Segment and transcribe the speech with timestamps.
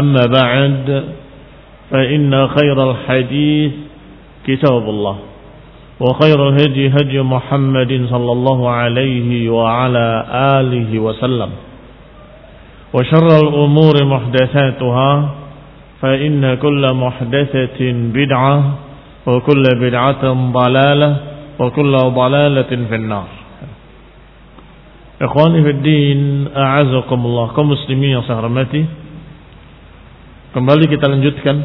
[0.00, 1.04] أما بعد
[1.90, 3.72] فإن خير الحديث
[4.46, 5.16] كتاب الله
[6.00, 10.26] وخير الهدي هدي محمد صلى الله عليه وعلى
[10.60, 11.50] آله وسلم
[12.94, 15.30] وشر الأمور محدثاتها
[16.02, 18.74] فإن كل محدثة بدعة
[19.26, 21.16] وكل بدعة ضلالة
[21.58, 23.28] وكل ضلالة في النار.
[25.22, 28.84] إخواني في الدين أعزكم الله كمسلمين سهرمتي؟
[30.52, 31.56] Kembali kita lanjutkan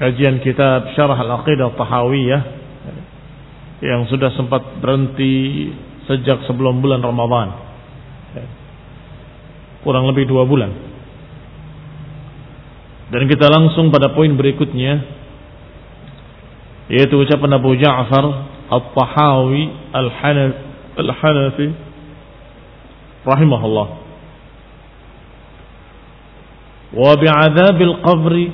[0.00, 2.42] kajian kitab Syarah Al-Aqidah Tahawiyah
[3.84, 5.68] yang sudah sempat berhenti
[6.08, 7.52] sejak sebelum bulan Ramadan.
[9.84, 10.72] Kurang lebih dua bulan.
[13.12, 15.20] Dan kita langsung pada poin berikutnya
[16.88, 18.24] yaitu ucapan Abu Ja'far
[18.72, 19.62] At-Tahawi
[20.96, 21.68] Al-Hanafi
[23.28, 24.01] rahimahullah
[26.96, 28.48] وبعذاب القبر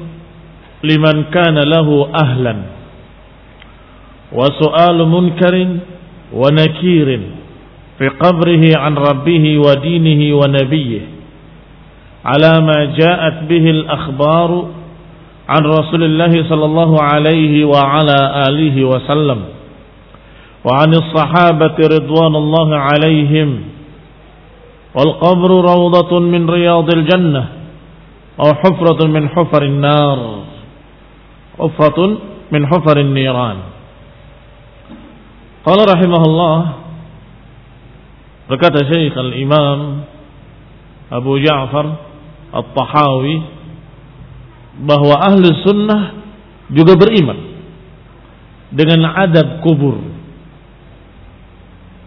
[0.84, 2.56] لمن كان له أهلا.
[4.32, 5.54] وسؤال منكر
[6.32, 7.20] ونكير
[7.98, 11.00] في قبره عن ربه ودينه ونبيه
[12.24, 14.50] على ما جاءت به الأخبار
[15.48, 18.18] عن رسول الله صلى الله عليه وعلى
[18.48, 19.40] آله وسلم
[20.64, 23.60] وعن الصحابة رضوان الله عليهم.
[24.94, 27.57] والقبر روضة من رياض الجنة.
[28.39, 30.19] أو حفرة من حفر النار
[31.59, 31.99] حفرة
[32.51, 33.57] من حفر النيران
[35.65, 36.57] قال رحمه الله
[38.43, 40.03] berkata Syekh Al-Imam
[41.07, 41.85] Abu Ja'far
[42.51, 43.35] At-Tahawi
[44.83, 46.01] bahwa ahli sunnah
[46.73, 47.39] juga beriman
[48.73, 50.01] dengan adab kubur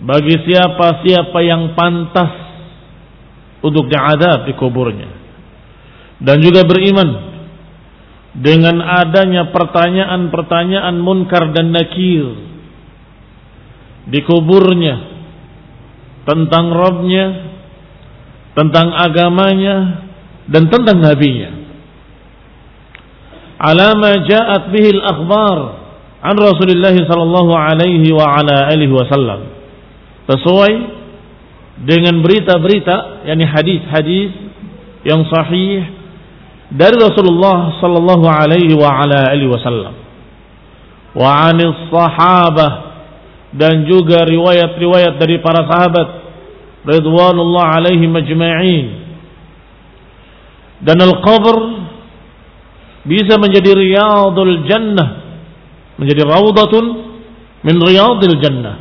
[0.02, 2.32] bagi siapa-siapa yang pantas
[3.64, 5.19] untuk diadab di kuburnya
[6.21, 7.09] dan juga beriman
[8.37, 12.47] dengan adanya pertanyaan-pertanyaan munkar dan nakir
[14.07, 15.11] di kuburnya
[16.23, 17.25] tentang Robnya,
[18.53, 20.05] tentang agamanya,
[20.47, 21.51] dan tentang nabinya.
[23.61, 25.57] Alama ja'at bihil akhbar
[26.22, 29.49] an Rasulullah sallallahu alaihi wa ala alihi wasallam.
[30.29, 30.73] Sesuai
[31.81, 34.29] dengan berita-berita, yakni hadis-hadis
[35.01, 36.00] yang sahih
[36.72, 39.91] dari Rasulullah sallallahu alaihi wa ala alihi wasallam.
[41.12, 42.72] Wa 'anis sahabah.
[43.52, 46.08] Dan juga riwayat-riwayat dari para sahabat.
[46.88, 48.88] Ridwanullah alaihi majma'in.
[50.79, 51.56] Dan al-qabr
[53.03, 55.09] bisa menjadi riyadul jannah.
[56.00, 56.85] Menjadi raudatun
[57.68, 58.79] min riyadil jannah.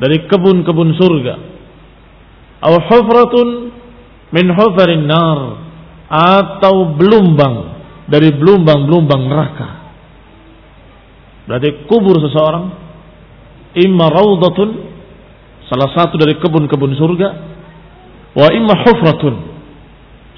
[0.00, 1.34] Dari kebun-kebun surga.
[2.64, 3.48] Atau hufratun
[4.32, 5.65] min hufarin nar
[6.06, 9.68] atau belumbang dari belumbang-belumbang neraka
[11.46, 12.64] Berarti kubur seseorang
[13.78, 14.68] imma raudatun
[15.70, 17.28] salah satu dari kebun-kebun surga
[18.34, 19.34] wa imma hufratun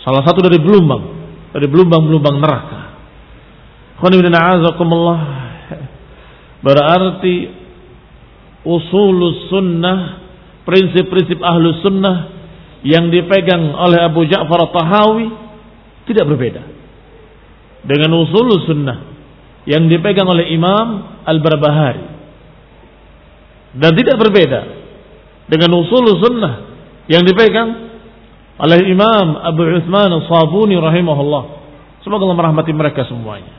[0.05, 1.19] salah satu dari belumbang
[1.53, 2.81] dari belumbang-belumbang neraka.
[6.59, 7.35] Berarti
[8.69, 9.99] usul sunnah
[10.69, 12.17] prinsip-prinsip ahlu sunnah
[12.85, 15.48] yang dipegang oleh Abu Ja'far Tahawi
[16.09, 16.63] tidak berbeda
[17.85, 18.99] dengan usul sunnah
[19.69, 22.17] yang dipegang oleh Imam Al-Barbahari.
[23.77, 24.61] Dan tidak berbeda
[25.47, 26.55] dengan usul sunnah
[27.07, 27.69] yang dipegang
[28.59, 31.45] oleh Imam Abu Uthman Al-Sabuni rahimahullah.
[32.03, 33.55] Semoga Allah merahmati mereka semuanya.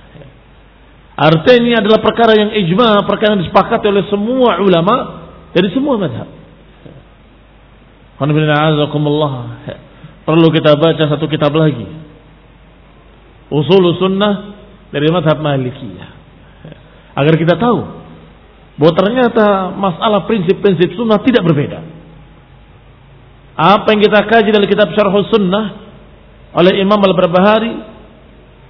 [1.19, 4.95] Artinya ini adalah perkara yang ijma, perkara yang disepakati oleh semua ulama
[5.51, 6.31] dari semua madhab.
[10.23, 12.08] Perlu kita baca satu kitab lagi.
[13.49, 14.33] Usul sunnah
[14.93, 16.09] dari madhab Malikiyah.
[17.17, 17.79] Agar kita tahu
[18.79, 21.81] bahwa ternyata masalah prinsip-prinsip sunnah tidak berbeda.
[23.59, 25.65] Apa yang kita kaji dalam kitab Syarh Sunnah
[26.55, 27.75] oleh Imam Al-Barbahari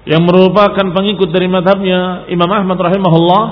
[0.09, 3.45] yang merupakan pengikut dari madhabnya Imam Ahmad rahimahullah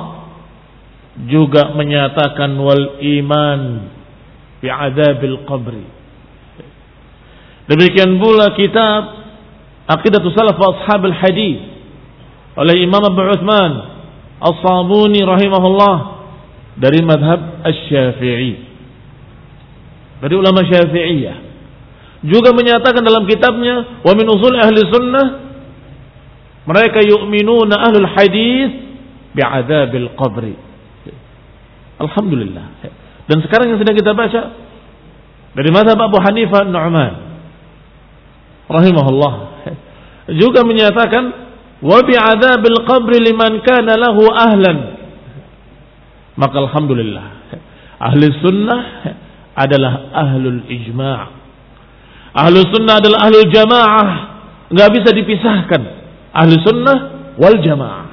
[1.30, 3.62] juga menyatakan wal iman
[4.58, 5.86] bi adabil qabri.
[7.70, 9.27] Demikian pula kitab
[9.88, 11.60] Aqidatus Salaf wa Ashabil Hadis
[12.60, 13.72] oleh Imam Abu Uthman
[14.38, 15.96] As-Sabuni rahimahullah
[16.78, 18.54] dari madhab Asy-Syafi'i.
[20.22, 21.38] Dari ulama Syafi'iyah.
[22.28, 25.28] Juga menyatakan dalam kitabnya wa min usul ahli sunnah
[26.68, 28.70] mereka yu'minuna ahlul hadis
[29.32, 30.58] bi'adzabil qabri.
[31.98, 32.66] Alhamdulillah.
[33.26, 34.42] Dan sekarang yang sedang kita baca
[35.56, 37.27] dari madhab Abu Hanifah Nu'man
[38.68, 39.34] rahimahullah.
[40.40, 41.24] Juga menyatakan
[41.80, 44.78] wa bi'adzabil qabri liman kana lahu ahlan.
[46.38, 47.26] Maka alhamdulillah
[47.98, 48.82] ahli sunnah
[49.58, 51.24] adalah ahlul ijma'
[52.38, 54.10] ahli sunnah adalah ahlul jamaah.
[54.68, 55.82] Nggak bisa dipisahkan.
[56.36, 56.98] Ahli sunnah
[57.40, 58.06] wal jamaah.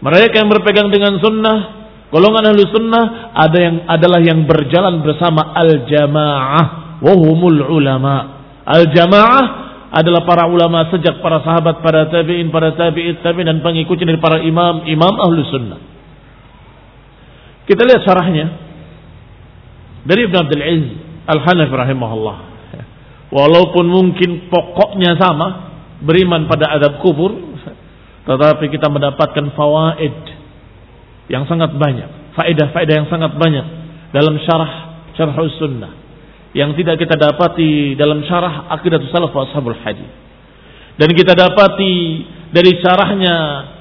[0.00, 1.80] Mereka yang berpegang dengan sunnah
[2.10, 9.44] golongan ahli sunnah ada yang adalah yang berjalan bersama al jamaah wahumul ulama al jamaah
[9.90, 14.38] adalah para ulama sejak para sahabat, para tabi'in, para tabi'in, tabi'in dan pengikutnya dari para
[14.38, 15.80] imam, imam ahlu sunnah.
[17.66, 18.46] Kita lihat syarahnya
[20.06, 20.94] dari Ibn Abdul Aziz
[21.26, 22.36] Al-Hanafi rahimahullah.
[23.30, 25.70] Walaupun mungkin pokoknya sama,
[26.02, 27.30] beriman pada adab kubur,
[28.26, 30.18] tetapi kita mendapatkan fawaid
[31.30, 33.66] yang sangat banyak, faedah-faedah yang sangat banyak
[34.10, 35.99] dalam syarah syarah sunnah
[36.50, 40.10] yang tidak kita dapati dalam syarah akidah salaf ashabul hadis.
[40.98, 43.36] Dan kita dapati dari syarahnya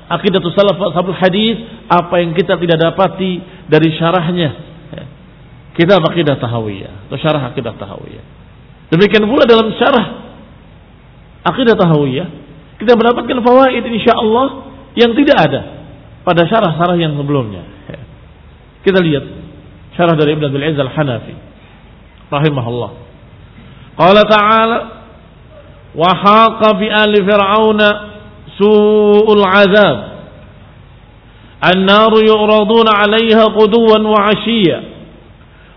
[0.10, 1.58] akidah salaf ashabul hadis
[1.90, 4.70] apa yang kita tidak dapati dari syarahnya
[5.74, 8.26] kitab akidah tahawiyah atau syarah akidah tahawiyah.
[8.94, 10.08] Demikian pula dalam syarah
[11.48, 12.28] akidah tahawiyah
[12.80, 14.48] kita mendapatkan fawaid insyaallah
[14.96, 15.62] yang tidak ada
[16.24, 17.64] pada syarah-syarah yang sebelumnya.
[18.86, 19.26] Kita lihat
[19.98, 21.49] syarah dari Ibn Abdul Aziz Al-Hanafi
[22.32, 22.92] rahimahullah.
[23.98, 24.78] Qala ta'ala
[25.94, 27.88] wa haqa bi ali fir'auna
[28.56, 29.98] su'ul 'adzab.
[34.08, 34.80] Wa 'ashiyya.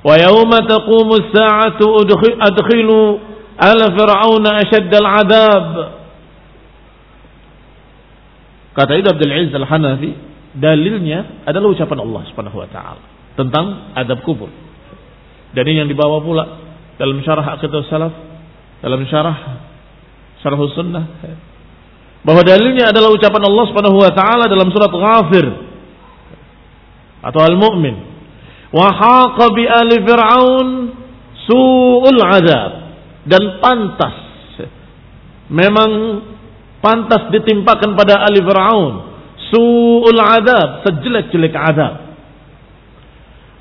[0.02, 1.84] Wa yawma taqumu as-sa'atu
[2.38, 3.18] adkhilu
[3.58, 5.66] ala fir'auna ashadda al-'adzab.
[8.72, 10.10] Kata Ibnu Abdul Aziz Al-Hanafi,
[10.56, 13.02] dalilnya adalah ucapan Allah Subhanahu wa taala
[13.36, 14.48] tentang adab kubur.
[15.52, 16.44] Dan ini yang dibawa pula
[16.96, 18.14] dalam syarah Aqidah Salaf,
[18.80, 19.36] dalam syarah
[20.40, 21.04] Syarah Sunnah.
[22.22, 25.46] Bahwa dalilnya adalah ucapan Allah Subhanahu wa taala dalam surat Ghafir
[27.22, 27.96] atau Al-Mu'min.
[28.72, 30.68] Wa haqa bi ali fir'aun
[31.46, 32.72] su'ul azab.
[33.22, 34.16] Dan pantas
[35.52, 35.90] memang
[36.82, 38.92] pantas ditimpakan pada ali fir'aun
[39.52, 42.01] su'ul azab sejelek-jelek azab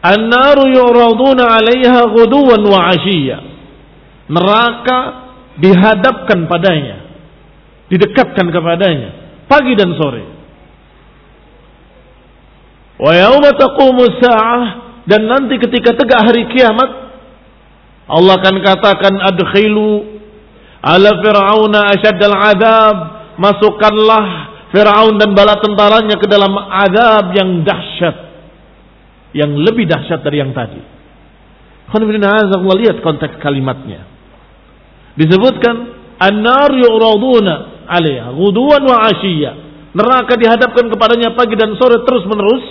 [0.01, 3.37] An-naru yu'raduna 'alaiha ghuduwan wa 'ashiyya.
[4.31, 4.97] Neraka
[5.61, 6.97] dihadapkan padanya,
[7.91, 10.23] didekatkan kepadanya pagi dan sore.
[12.95, 14.07] Wa yauma taqumu
[15.03, 17.11] dan nanti ketika tegak hari kiamat
[18.07, 20.21] Allah akan katakan adkhilu
[20.79, 22.95] ala fir'auna asyaddal adab
[23.35, 28.30] masukkanlah Fir'aun dan bala tentaranya ke dalam azab yang dahsyat
[29.31, 30.81] yang lebih dahsyat dari yang tadi.
[31.91, 34.07] lihat konteks kalimatnya.
[35.19, 35.75] Disebutkan
[36.19, 39.51] an-nar yu'raduna 'alaiha ghuduwan wa 'ashiyya.
[39.91, 42.63] neraka dihadapkan kepadanya pagi dan sore terus menerus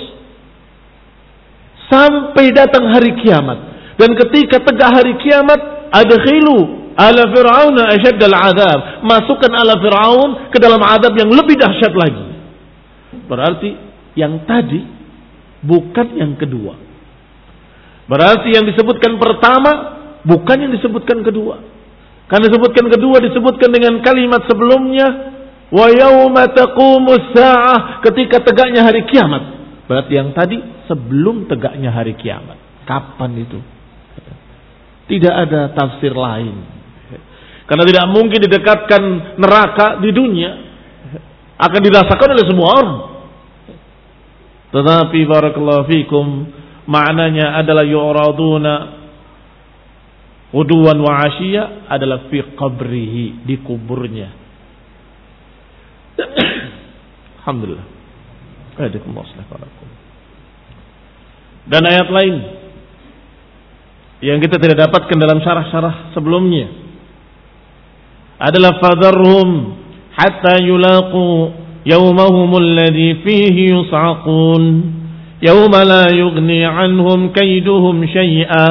[1.93, 3.59] sampai datang hari kiamat.
[4.01, 5.61] Dan ketika tegak hari kiamat,
[5.93, 9.05] ada khilu ala Fir'aun asyad al-adab.
[9.05, 12.27] Masukkan ala Fir'aun ke dalam adab yang lebih dahsyat lagi.
[13.29, 13.71] Berarti
[14.17, 15.00] yang tadi
[15.65, 16.77] bukan yang kedua.
[18.11, 19.71] Berarti yang disebutkan pertama
[20.27, 21.63] bukan yang disebutkan kedua.
[22.27, 25.07] Karena disebutkan kedua disebutkan dengan kalimat sebelumnya
[25.71, 26.51] wa yauma
[27.35, 29.43] saah ketika tegaknya hari kiamat.
[29.87, 32.59] Berarti yang tadi sebelum tegaknya hari kiamat.
[32.87, 33.59] Kapan itu?
[35.11, 36.55] Tidak ada tafsir lain.
[37.67, 39.03] Karena tidak mungkin didekatkan
[39.39, 40.51] neraka di dunia.
[41.59, 43.10] Akan dirasakan oleh semua orang.
[44.71, 46.27] Tetapi barakallahu fikum
[46.87, 48.75] maknanya adalah yu'raduna
[50.55, 54.31] uduwan wa asyiya adalah fi qabrihi di kuburnya.
[57.43, 57.87] Alhamdulillah.
[61.71, 62.35] Dan ayat lain
[64.21, 66.69] yang kita tidak dapatkan dalam syarah-syarah sebelumnya
[68.41, 69.77] adalah fadharhum
[70.17, 71.29] hatta yulaqu
[71.85, 74.63] yawmahum alladhi fihi yus'aqun
[75.41, 78.67] yawma la yughni anhum kayduhum shay'a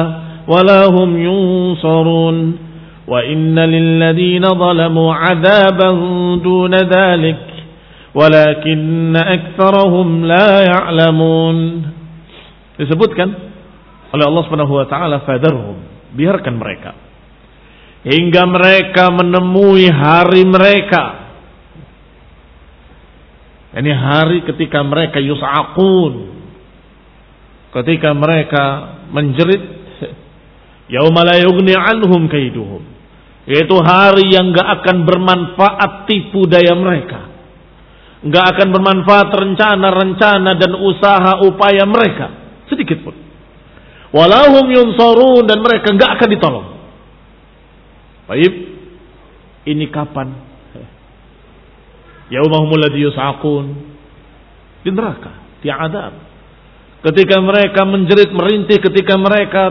[0.46, 2.36] wala hum yunsarun
[3.06, 5.96] wa inna lilladhina zalamu 'adaban
[6.42, 7.42] duna dhalik
[8.14, 11.56] walakin aktharahum la ya'lamun
[12.78, 13.28] disebutkan
[14.10, 15.78] oleh Allah Subhanahu wa taala fadharhum
[16.14, 17.10] biarkan mereka
[18.04, 21.19] hingga mereka menemui hari mereka.
[23.70, 26.42] Ini hari ketika mereka yus'aqun.
[27.70, 28.64] Ketika mereka
[29.14, 29.62] menjerit
[30.94, 32.82] yauma la yughni anhum kaiduhum.
[33.46, 37.30] Yaitu hari yang gak akan bermanfaat tipu daya mereka.
[38.26, 42.26] Gak akan bermanfaat rencana-rencana dan usaha upaya mereka.
[42.66, 43.14] Sedikit pun.
[44.10, 46.68] Walahum yunsarun dan mereka gak akan ditolong.
[48.26, 48.54] Baik,
[49.66, 50.49] ini kapan?
[52.30, 53.64] Yaumahumul ladzi yus'aqun
[54.86, 56.14] di neraka, di adab.
[57.00, 59.62] Ketika mereka menjerit merintih, ketika mereka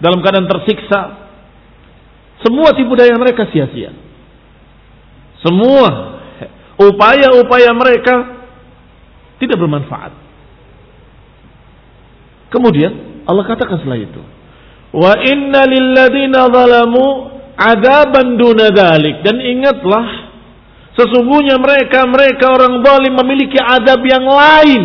[0.00, 1.00] dalam keadaan tersiksa,
[2.40, 3.92] semua tipu daya mereka sia-sia.
[5.44, 6.20] Semua
[6.80, 8.14] upaya-upaya mereka
[9.36, 10.12] tidak bermanfaat.
[12.48, 14.22] Kemudian Allah katakan setelah itu,
[14.96, 17.30] "Wa inna lilladzina zalamu
[17.60, 19.20] adaban duna dalik.
[19.20, 20.29] Dan ingatlah,
[21.00, 24.82] sesungguhnya mereka, mereka orang zalim memiliki adab yang lain.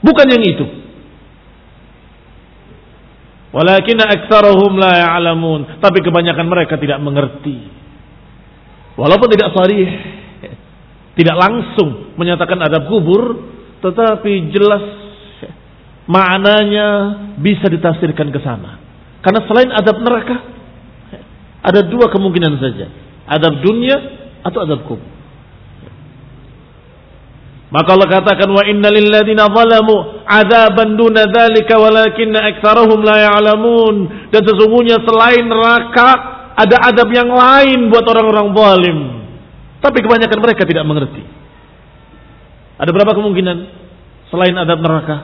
[0.00, 0.66] Bukan yang itu.
[3.52, 5.78] Walakin aktsarahum la ya'lamun.
[5.78, 7.70] Tapi kebanyakan mereka tidak mengerti.
[8.96, 9.90] Walaupun tidak sarih,
[11.14, 14.82] tidak langsung menyatakan adab kubur, tetapi jelas
[16.10, 16.88] maknanya
[17.38, 18.82] bisa ditafsirkan ke sana.
[19.22, 20.36] Karena selain adab neraka,
[21.64, 22.86] ada dua kemungkinan saja.
[23.24, 25.14] Adab dunia atau adab kubur.
[27.74, 34.30] Maka Allah katakan wa inna lilladzina zalamu adzaban duna dzalika walakinna aktsarahum la ya'lamun.
[34.30, 36.08] Dan sesungguhnya selain neraka
[36.54, 38.98] ada adab yang lain buat orang-orang zalim.
[39.82, 41.22] Tapi kebanyakan mereka tidak mengerti.
[42.78, 43.56] Ada berapa kemungkinan
[44.30, 45.16] selain adab neraka?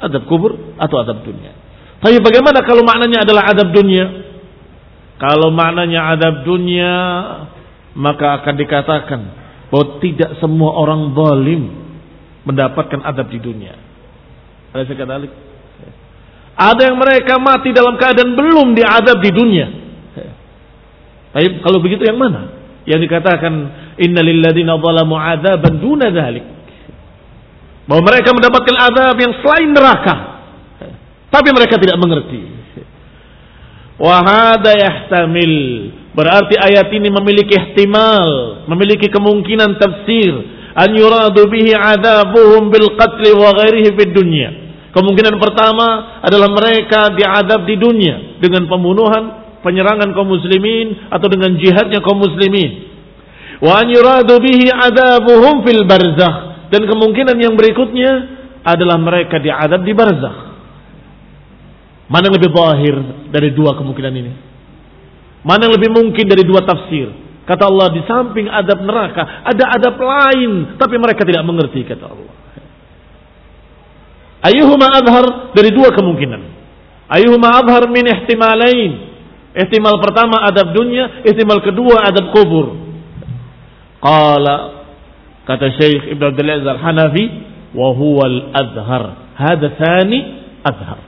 [0.00, 1.52] Adab kubur atau adab dunia.
[2.00, 4.06] Tapi bagaimana kalau maknanya adalah adab dunia?
[5.20, 6.94] Kalau maknanya adab dunia,
[7.98, 9.20] maka akan dikatakan
[9.74, 11.62] bahwa tidak semua orang zalim
[12.46, 13.74] mendapatkan adab di dunia.
[14.70, 14.86] Ada.
[16.58, 19.66] Ada yang mereka mati dalam keadaan belum diadab di dunia.
[21.34, 22.54] Tapi kalau begitu yang mana?
[22.88, 23.52] Yang dikatakan
[24.00, 26.46] innalilladzina zalamu adzaban duna dzalik.
[27.84, 30.16] Bahwa mereka mendapatkan adab yang selain neraka.
[31.28, 32.40] Tapi mereka tidak mengerti.
[34.00, 35.54] Wahada yahtamil.
[36.16, 40.32] Berarti ayat ini memiliki ihtimal, memiliki kemungkinan tafsir.
[40.78, 44.50] An yuradu bihi adabuhum bil qatli wa ghairihi fid dunya.
[44.94, 52.00] Kemungkinan pertama adalah mereka diadab di dunia dengan pembunuhan, penyerangan kaum muslimin atau dengan jihadnya
[52.00, 52.88] kaum muslimin.
[53.58, 56.68] Wa an yuradu bihi adabuhum fil barzakh.
[56.68, 58.10] Dan kemungkinan yang berikutnya
[58.60, 60.38] adalah mereka diadab di barzakh.
[62.08, 62.94] Mana yang lebih zahir
[63.28, 64.47] dari dua kemungkinan ini?
[65.48, 67.08] Mana yang lebih mungkin dari dua tafsir?
[67.48, 72.34] Kata Allah di samping adab neraka ada adab lain tapi mereka tidak mengerti kata Allah.
[74.44, 76.42] Ayuhuma adhar dari dua kemungkinan.
[77.08, 78.92] Ayuhuma adhar min ihtimalain.
[79.56, 82.76] Ihtimal pertama adab dunia, ihtimal kedua adab kubur.
[83.98, 84.78] Qala
[85.48, 87.24] Kata Syekh Ibn Abdul Aziz Al-Hanafi,
[87.72, 89.32] wa huwa al-adhar.
[89.32, 91.00] Hada thani adhar.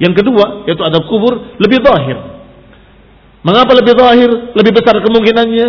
[0.00, 2.33] Yang kedua, yaitu adab kubur lebih zahir.
[3.44, 4.30] Mengapa lebih zahir?
[4.56, 5.68] Lebih besar kemungkinannya?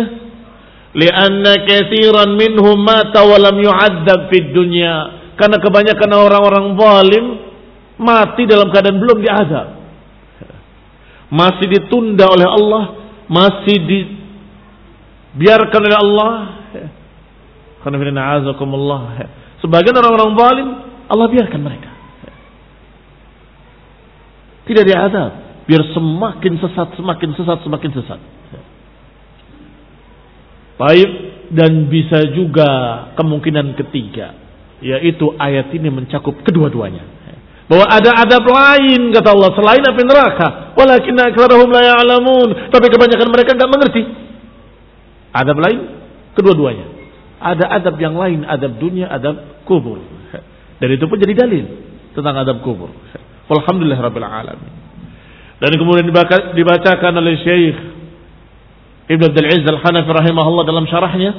[0.96, 5.28] Lianna katsiran minhum mata wa lam yu'adzab fid dunya.
[5.36, 7.24] Karena kebanyakan orang-orang zalim
[8.00, 9.76] mati dalam keadaan belum diazab.
[11.28, 12.84] Masih ditunda oleh Allah,
[13.28, 16.32] masih dibiarkan oleh Allah.
[19.60, 20.68] Sebagian orang-orang zalim
[21.12, 21.92] Allah biarkan mereka.
[24.64, 25.45] Tidak diazab.
[25.66, 28.20] Biar semakin sesat, semakin sesat, semakin sesat.
[30.78, 31.10] Baik.
[31.46, 32.66] Dan bisa juga
[33.14, 34.34] kemungkinan ketiga.
[34.82, 37.02] Yaitu ayat ini mencakup kedua-duanya.
[37.66, 40.74] Bahwa ada adab lain kata Allah selain api neraka.
[40.78, 42.70] Walakin aktsarahum la ya'lamun.
[42.70, 44.02] Tapi kebanyakan mereka nggak mengerti.
[45.34, 45.80] Adab lain
[46.38, 46.86] kedua-duanya.
[47.42, 49.98] Ada adab yang lain, adab dunia, adab kubur.
[50.78, 51.64] Dan itu pun jadi dalil
[52.14, 52.90] tentang adab kubur.
[53.50, 54.85] Alhamdulillah Rabbil Alamin.
[55.56, 56.04] Dan kemudian
[56.52, 57.76] dibacakan oleh Syekh
[59.06, 61.30] Ibn Abdul Aziz Al-Hanafi rahimahullah dalam syarahnya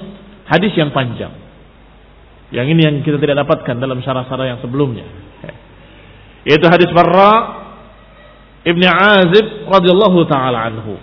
[0.47, 1.35] hadis yang panjang.
[2.47, 5.03] Yang ini yang kita tidak dapatkan dalam syarah-syarah yang sebelumnya.
[6.47, 7.67] Yaitu hadis Barra
[8.63, 10.95] Ibn Azib radhiyallahu taala anhu.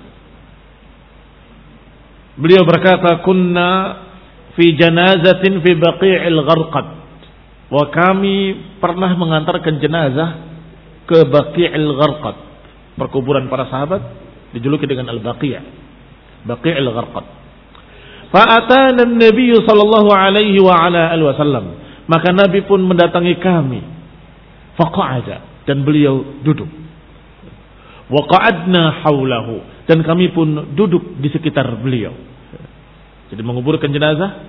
[2.40, 3.70] Beliau berkata, "Kunna
[4.56, 6.86] fi janazatin fi Baqi'il Gharqad."
[7.68, 10.30] Wa kami pernah mengantarkan jenazah
[11.04, 12.53] ke Baqi'il Gharqad.
[12.94, 14.02] Perkuburan para sahabat
[14.54, 15.58] dijuluki dengan Al-Baqi'.
[16.46, 17.26] Baqi'il Gharqad.
[18.30, 21.64] Fa'atana Nabi sallallahu alaihi wa ala alihi wasallam.
[22.06, 23.80] Maka Nabi pun mendatangi kami.
[24.78, 26.68] Faqa'ada dan beliau duduk.
[28.10, 32.12] Wa qa'adna haulahu dan kami pun duduk di sekitar beliau.
[33.32, 34.44] Jadi menguburkan jenazah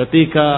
[0.00, 0.48] ketika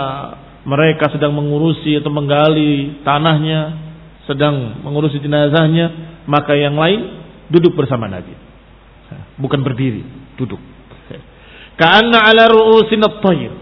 [0.63, 3.91] mereka sedang mengurusi atau menggali tanahnya
[4.27, 8.35] sedang mengurusi jenazahnya, maka yang lain duduk bersama Nabi.
[9.37, 10.03] Bukan berdiri,
[10.39, 10.61] duduk.
[11.77, 13.53] Karena ala ru'usin at-tayr.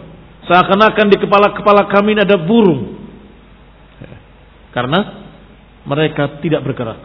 [0.51, 2.99] Seakan-akan di kepala-kepala kami ada burung.
[4.71, 5.27] Karena
[5.87, 7.01] mereka tidak bergerak.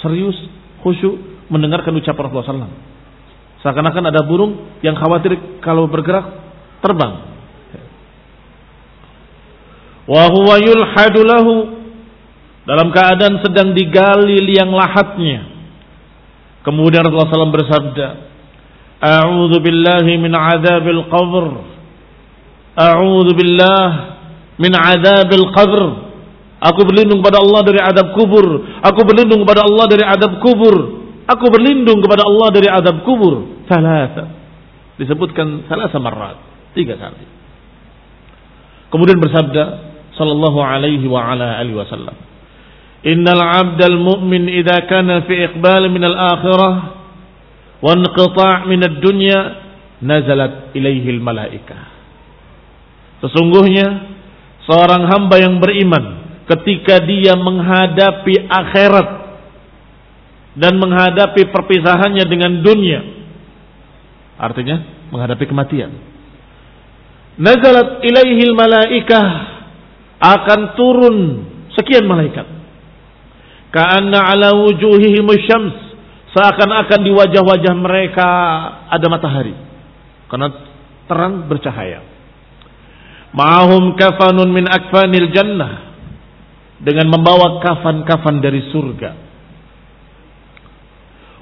[0.00, 0.36] Serius,
[0.84, 2.84] khusyuk mendengarkan ucapan Rasulullah SAW.
[3.64, 6.24] Seakan-akan ada burung yang khawatir kalau bergerak
[6.84, 7.34] terbang.
[10.06, 11.52] Wa huwa yulhadu lahu
[12.66, 15.54] dalam keadaan sedang digali liang lahatnya.
[16.66, 18.08] Kemudian Rasulullah SAW bersabda,
[18.98, 21.46] A'udhu billahi min azabil qabr.
[22.74, 23.88] A'udhu billah
[24.58, 25.82] min azabil qabr.
[26.56, 28.46] Aku berlindung kepada Allah dari adab kubur.
[28.82, 30.76] Aku berlindung kepada Allah dari adab kubur.
[31.28, 33.62] Aku berlindung kepada Allah dari adab kubur.
[33.70, 34.24] Salasa.
[34.98, 36.40] Disebutkan salasa marat.
[36.72, 37.28] Tiga kali.
[38.88, 39.64] Kemudian bersabda
[40.16, 42.16] sallallahu alaihi wa ala alihi wasallam.
[43.06, 46.74] Innal 'abdal mu'min idza kana fi iqbal min al-akhirah
[47.78, 49.38] wa inqita' min ad-dunya
[50.02, 51.82] nazalat ilaihi al-malaikah.
[53.22, 53.86] Sesungguhnya
[54.66, 59.08] seorang hamba yang beriman ketika dia menghadapi akhirat
[60.56, 63.00] dan menghadapi perpisahannya dengan dunia
[64.40, 65.92] artinya menghadapi kematian
[67.36, 69.26] nazalat ilaihi al-malaikah
[70.16, 71.16] akan turun
[71.76, 72.48] sekian malaikat
[73.76, 75.76] Ka'anna ala wujuhihim syams.
[76.32, 78.28] Seakan-akan di wajah-wajah mereka
[78.88, 79.52] ada matahari.
[80.32, 80.48] Karena
[81.04, 82.00] terang bercahaya.
[83.36, 85.92] Ma'ahum kafanun min akfanil jannah.
[86.80, 89.10] Dengan membawa kafan-kafan dari surga.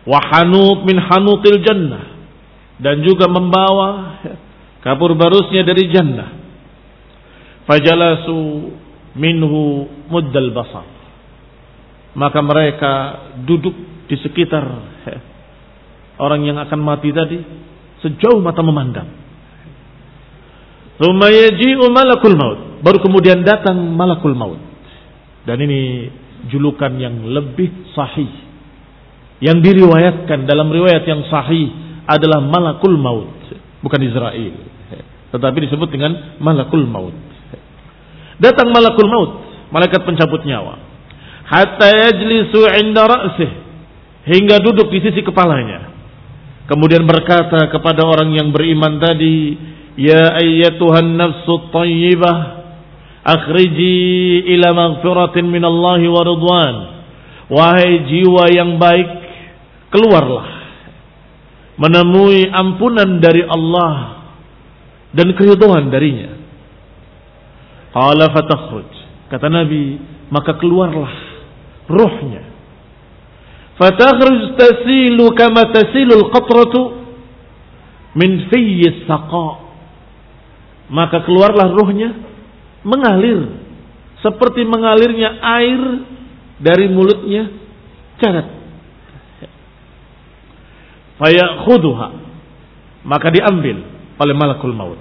[0.02, 2.18] Wahanut min hanutil jannah.
[2.82, 4.18] Dan juga membawa
[4.82, 6.34] kapur barusnya dari jannah.
[7.70, 8.74] Fajalasu
[9.14, 10.93] minhu muddal basar
[12.14, 12.92] maka mereka
[13.42, 13.74] duduk
[14.06, 14.64] di sekitar
[16.22, 17.38] orang yang akan mati tadi
[18.02, 19.08] sejauh mata memandang.
[21.90, 22.58] malakul maut.
[22.86, 24.62] Baru kemudian datang malakul maut.
[25.42, 26.08] Dan ini
[26.46, 28.30] julukan yang lebih sahih.
[29.42, 31.72] Yang diriwayatkan dalam riwayat yang sahih
[32.06, 33.34] adalah malakul maut.
[33.82, 34.54] Bukan Israel.
[35.34, 37.16] Tetapi disebut dengan malakul maut.
[38.38, 39.30] Datang malakul maut.
[39.74, 40.83] Malaikat pencabut nyawa
[41.44, 43.50] hatta yajlisu inda ra'sih
[44.28, 45.92] hingga duduk di sisi kepalanya.
[46.64, 49.56] Kemudian berkata kepada orang yang beriman tadi,
[50.00, 52.36] "Ya ayyatuhan nafsu thayyibah,
[53.20, 56.76] akhriji ila maghfiratin min Allah wa ridwan."
[57.52, 59.08] Wahai jiwa yang baik,
[59.92, 60.54] keluarlah
[61.76, 64.24] menemui ampunan dari Allah
[65.12, 66.32] dan keridhaan darinya.
[67.92, 68.90] Qala fatakhruj.
[69.30, 69.98] Kata Nabi,
[70.30, 71.12] maka keluarlah
[71.88, 72.42] ruhnya.
[73.74, 76.80] Fatakhruj tasilu kama tasilu al-qatratu
[78.14, 79.50] min fiyyi saqa.
[80.92, 82.14] Maka keluarlah ruhnya
[82.86, 83.50] mengalir
[84.22, 85.80] seperti mengalirnya air
[86.60, 87.50] dari mulutnya
[88.22, 88.46] carat.
[91.18, 92.08] Fayakhudhuha
[93.04, 93.84] maka diambil
[94.18, 94.98] oleh malakul maut.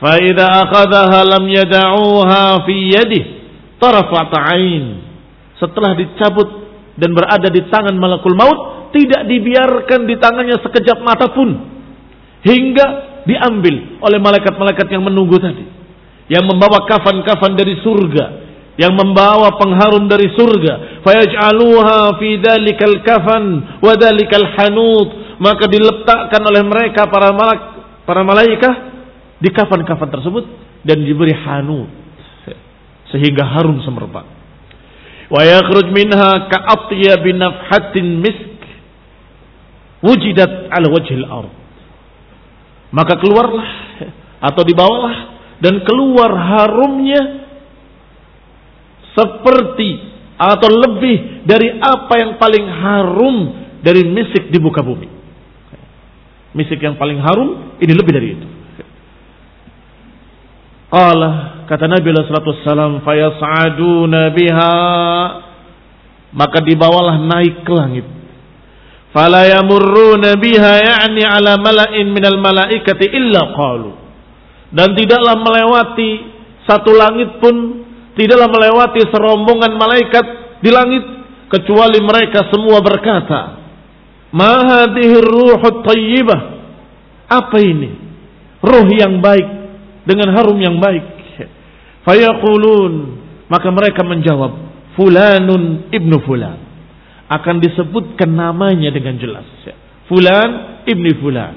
[0.00, 3.30] Fa idza akhadhaha lam yad'uha fi yadihi
[3.76, 5.09] tarafat ain.
[5.60, 6.48] Setelah dicabut
[6.96, 11.52] dan berada di tangan malakul maut, tidak dibiarkan di tangannya sekejap mata pun
[12.40, 12.86] hingga
[13.28, 15.64] diambil oleh malaikat-malaikat yang menunggu tadi.
[16.30, 18.24] Yang membawa kafan-kafan dari surga,
[18.78, 21.02] yang membawa pengharum dari surga.
[21.04, 23.44] Fayaj'aluha fi dalikal kafan
[23.82, 25.36] wa dalikal hanut.
[25.40, 27.60] Maka diletakkan oleh mereka para malak,
[28.04, 28.74] para malaikat
[29.40, 30.44] di kafan-kafan tersebut
[30.84, 31.88] dan diberi hanut
[33.10, 34.39] sehingga harum semerbak.
[35.30, 38.58] Wa yakhruj minha ka'atyab nafhatin misk
[40.02, 41.22] wujidat ala wajhil.
[42.90, 43.68] Maka keluarlah
[44.42, 45.16] atau dibawalah
[45.62, 47.46] dan keluar harumnya
[49.14, 53.36] seperti atau lebih dari apa yang paling harum
[53.84, 55.08] dari misik di muka bumi.
[56.56, 58.46] Misik yang paling harum ini lebih dari itu.
[60.90, 64.74] Qala kata Nabi wasallam fayas'aduna biha
[66.34, 68.06] maka dibawalah naik ke langit.
[69.10, 73.90] Fala yamurruna biha ya'ni ala mala'in minal malaikati illa qalu.
[74.70, 76.10] Dan tidaklah melewati
[76.66, 80.26] satu langit pun tidaklah melewati serombongan malaikat
[80.62, 81.02] di langit
[81.50, 83.58] kecuali mereka semua berkata,
[84.30, 86.40] "Ma hadhihi ruhut thayyibah?"
[87.30, 87.90] Apa ini?
[88.62, 89.48] Ruh yang baik
[90.06, 91.19] dengan harum yang baik.
[92.10, 92.92] Fayaqulun
[93.46, 94.52] maka mereka menjawab
[94.98, 96.58] fulanun ibnu fulan
[97.30, 99.46] akan disebutkan namanya dengan jelas.
[100.10, 101.54] Fulan ibni fulan.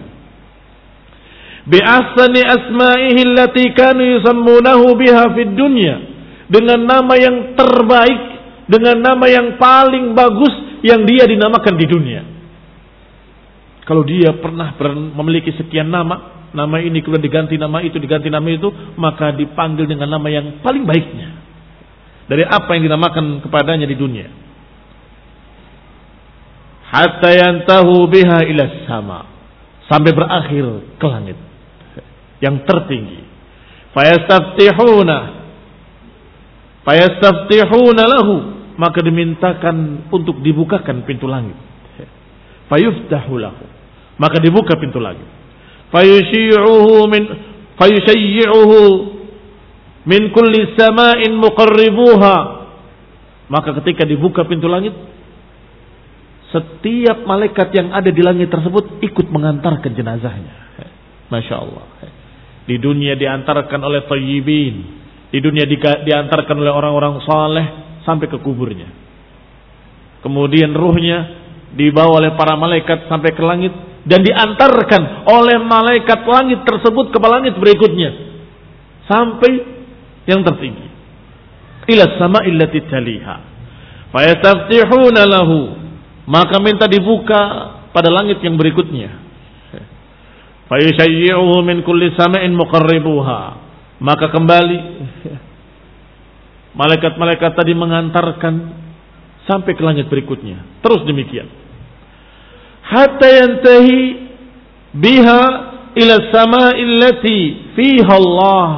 [1.66, 5.96] Bi'asani asma'ihi allati kanu yusammunahu biha fid dunya
[6.46, 8.22] dengan nama yang terbaik
[8.70, 10.54] dengan nama yang paling bagus
[10.86, 12.22] yang dia dinamakan di dunia.
[13.90, 14.78] Kalau dia pernah
[15.18, 20.14] memiliki sekian nama, nama ini kemudian diganti nama itu, diganti nama itu, maka dipanggil dengan
[20.14, 21.42] nama yang paling baiknya.
[22.30, 24.30] Dari apa yang dinamakan kepadanya di dunia.
[26.94, 29.20] Hatta yantahu biha ila sama.
[29.90, 30.66] Sampai berakhir
[31.02, 31.38] ke langit.
[32.40, 33.22] Yang tertinggi.
[33.92, 35.20] Fayastaftihuna.
[36.86, 38.36] Fayastaftihuna lahu.
[38.78, 41.58] Maka dimintakan untuk dibukakan pintu langit.
[42.72, 43.66] Fayuftahu lahu.
[44.22, 45.43] Maka dibuka pintu langit
[45.94, 47.24] fayusyi'uhu min
[50.04, 52.38] min kulli sama'in muqarribuha
[53.48, 54.98] maka ketika dibuka pintu langit
[56.54, 60.54] setiap malaikat yang ada di langit tersebut ikut mengantarkan jenazahnya.
[61.34, 61.86] Masya Allah.
[62.70, 64.76] Di dunia diantarkan oleh tayyibin.
[65.34, 67.66] Di dunia di, diantarkan oleh orang-orang saleh
[68.06, 68.86] sampai ke kuburnya.
[70.22, 71.42] Kemudian ruhnya
[71.74, 77.56] dibawa oleh para malaikat sampai ke langit dan diantarkan oleh malaikat langit tersebut ke langit
[77.56, 78.12] berikutnya.
[79.08, 79.52] Sampai
[80.28, 80.88] yang tertinggi.
[81.88, 83.36] Ila sama illati taliha.
[84.12, 85.80] Fayastaftihuna lahu.
[86.24, 87.40] Maka minta dibuka
[87.92, 89.12] pada langit yang berikutnya.
[90.72, 93.42] Fayushayyi'uhu min kulli sama'in muqarribuha.
[94.04, 94.80] Maka kembali
[96.80, 98.54] malaikat-malaikat tadi mengantarkan
[99.48, 100.84] sampai ke langit berikutnya.
[100.84, 101.63] Terus demikian
[102.84, 104.00] hatta yantahi
[104.94, 105.44] biha
[105.96, 108.70] ila sama illati fiha Allah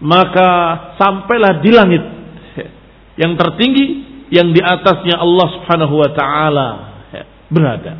[0.00, 0.50] maka
[0.96, 2.04] sampailah di langit
[3.18, 3.86] yang tertinggi
[4.30, 6.68] yang di atasnya Allah Subhanahu wa taala
[7.48, 7.98] berada.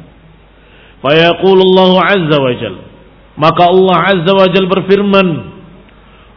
[1.01, 2.77] Fa Allah azza wa jal.
[3.38, 5.29] Maka Allah azza wa jal berfirman,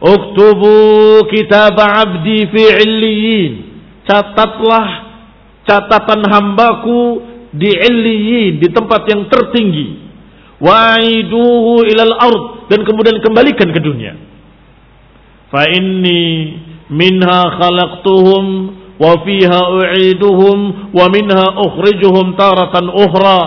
[0.00, 0.74] "Uktubu
[1.28, 3.52] kitab 'abdi fi 'illiyin."
[4.06, 4.86] Catatlah
[5.62, 10.10] catatan hambaku di illiyin, di tempat yang tertinggi.
[10.62, 14.14] Wa'iduhu ilal ard dan kemudian kembalikan ke dunia.
[15.52, 16.56] Fa inni
[16.88, 18.44] minha khalaqtuhum
[18.96, 20.58] wa fiha u'iduhum
[20.94, 23.40] wa minha ukhrijuhum taratan ukhra.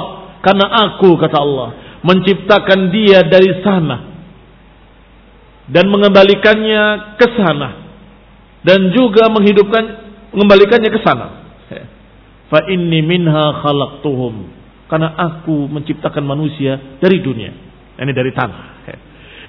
[0.44, 1.70] Karena aku kata Allah
[2.06, 3.98] menciptakan dia dari sana
[5.66, 7.70] dan mengembalikannya ke sana
[8.62, 9.84] dan juga menghidupkan
[10.30, 11.45] mengembalikannya ke sana
[12.50, 14.36] Fa inni minha khalaqtuhum.
[14.86, 17.52] Karena aku menciptakan manusia dari dunia.
[17.98, 18.76] Ini dari tanah.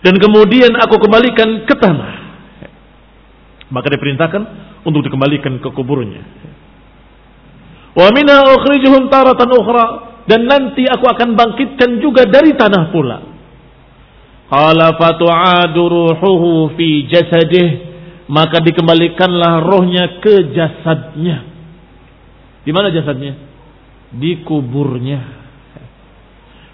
[0.01, 2.15] Dan kemudian aku kembalikan ke tanah.
[3.69, 4.43] Maka diperintahkan
[4.87, 6.23] untuk dikembalikan ke kuburnya.
[7.97, 9.87] Wa minha ukhrijuhum taratan ukhra
[10.29, 13.19] dan nanti aku akan bangkitkan juga dari tanah pula.
[14.47, 17.97] Qala fatu'adu ruhuhu fi jasadih
[18.31, 21.56] maka dikembalikanlah rohnya ke jasadnya.
[22.66, 23.38] Di mana jasadnya?
[24.11, 25.22] Di kuburnya.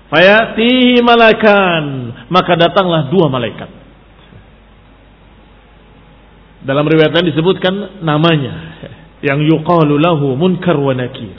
[0.08, 1.84] Fayatihi malakan.
[2.32, 3.68] Maka datanglah dua malaikat.
[6.64, 8.80] Dalam riwayat lain disebutkan namanya.
[9.20, 11.36] Yang yuqalu lahu munkar wa nakir.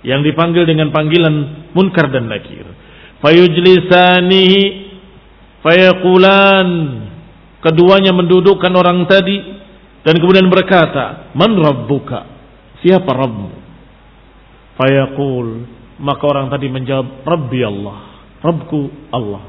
[0.00, 2.64] Yang dipanggil dengan panggilan munkar dan nakir.
[3.20, 4.60] Fayujlisanihi
[5.60, 6.68] fayaqulan.
[7.60, 9.60] Keduanya mendudukkan orang tadi.
[10.08, 12.38] Dan kemudian berkata, Man rabbuka?
[12.78, 13.57] Siapa Rabbmu?
[14.78, 15.46] Fayaqul,
[15.98, 17.98] maka orang tadi menjawab, Rabbi Allah.
[18.38, 19.42] Rabbku Allah.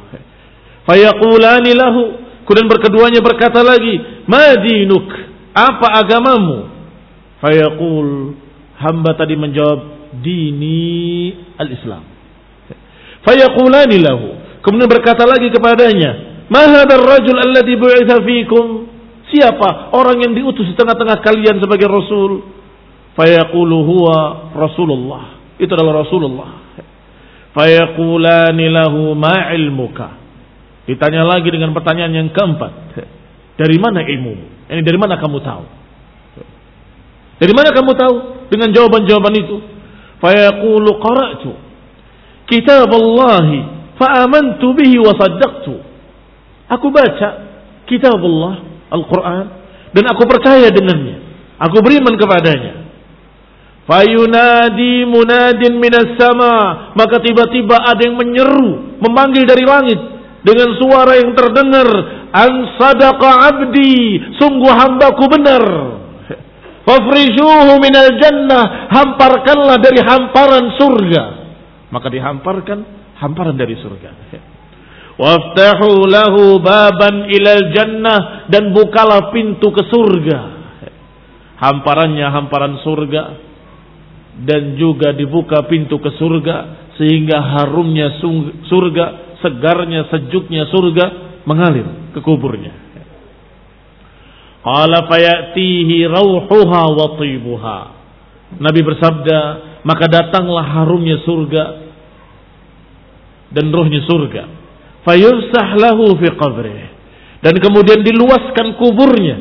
[0.89, 2.03] Fayaqulani lahu.
[2.49, 5.05] Kemudian berkeduanya berkata lagi, Madinuk.
[5.53, 6.65] Apa agamamu?
[7.45, 8.09] Fayaqul.
[8.81, 9.79] Hamba tadi menjawab,
[10.17, 11.29] Dini
[11.61, 12.01] al-Islam.
[13.21, 14.27] Fayaqulani lahu.
[14.65, 18.89] Kemudian berkata lagi kepadanya, Mahadar rajul alladhi bu'itha fikum.
[19.29, 22.41] Siapa orang yang diutus di tengah-tengah kalian sebagai Rasul?
[23.19, 24.15] Fayaqulu huwa
[24.55, 25.23] Rasulullah.
[25.59, 26.49] Itu adalah Rasulullah.
[27.51, 30.15] Fayaqulani lahu ma ilmuka.
[30.87, 32.95] Ditanya lagi dengan pertanyaan yang keempat.
[33.59, 34.33] Dari mana ilmu?
[34.71, 35.63] Ini dari mana kamu tahu?
[37.43, 38.15] Dari mana kamu tahu?
[38.47, 39.57] Dengan jawaban-jawaban itu.
[40.23, 41.51] Fayaqulu qara'tu
[42.49, 43.45] kitab Allah
[43.95, 45.85] fa'amantu bihi wa saddaqtu.
[46.69, 47.29] Aku baca
[47.85, 49.45] kitab Allah, Al-Quran,
[49.93, 51.21] dan aku percaya dengannya.
[51.61, 52.78] Aku beriman kepadanya.
[53.89, 56.93] Fayunadi munadin minas sama.
[56.93, 59.01] Maka tiba-tiba ada yang menyeru.
[59.01, 59.97] Memanggil dari langit.
[60.45, 61.89] Dengan suara yang terdengar.
[62.29, 64.21] An sadaqa abdi.
[64.37, 65.63] Sungguh hambaku benar.
[66.85, 68.93] Fafrishuhu minal jannah.
[68.93, 71.23] Hamparkanlah dari hamparan surga.
[71.89, 72.79] Maka dihamparkan
[73.17, 74.37] hamparan dari surga.
[75.17, 78.45] Waftahu lahu baban ilal jannah.
[78.53, 80.61] Dan bukalah pintu ke surga.
[81.57, 83.48] Hamparannya hamparan surga
[84.43, 88.19] dan juga dibuka pintu ke surga sehingga harumnya
[88.67, 89.05] surga,
[89.43, 91.05] segarnya, sejuknya surga
[91.43, 92.75] mengalir ke kuburnya.
[94.59, 97.77] Qala fayatihi rauhuha wa.
[98.59, 99.39] Nabi bersabda,
[99.87, 101.63] maka datanglah harumnya surga
[103.55, 104.43] dan rohnya surga.
[105.79, 106.91] Lahu fi qabrih.
[107.39, 109.37] Dan kemudian diluaskan kuburnya.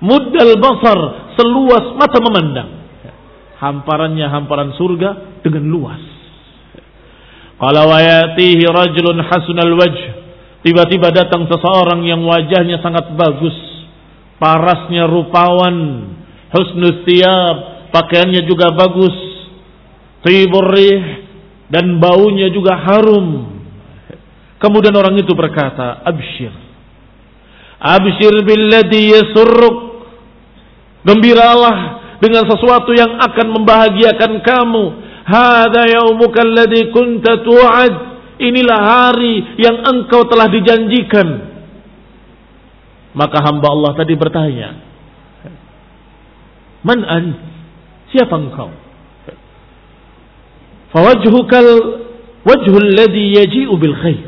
[0.00, 0.98] Muddal basar,
[1.36, 2.77] seluas mata memandang
[3.58, 6.02] hamparannya hamparan surga dengan luas.
[7.58, 10.02] Kalau wayatihi rajulun hasunal wajh.
[10.62, 13.54] Tiba-tiba datang seseorang yang wajahnya sangat bagus.
[14.38, 15.76] Parasnya rupawan.
[16.54, 17.90] Husnul thiyab.
[17.90, 19.14] Pakaiannya juga bagus.
[20.22, 20.70] Tibur
[21.66, 23.58] Dan baunya juga harum.
[24.58, 26.54] Kemudian orang itu berkata, Abshir.
[27.78, 29.76] Abshir billadhi yasurruk.
[31.06, 34.84] Gembiralah dengan sesuatu yang akan membahagiakan kamu.
[35.28, 37.94] Hada yaumuka alladhi kunta tu'ad.
[38.38, 41.28] Inilah hari yang engkau telah dijanjikan.
[43.18, 44.78] Maka hamba Allah tadi bertanya,
[46.86, 47.24] Man an?
[48.14, 48.70] Siapa engkau?
[50.94, 51.70] Fawajhukal
[52.46, 54.22] wajhul ladhi yaji'u bil khair.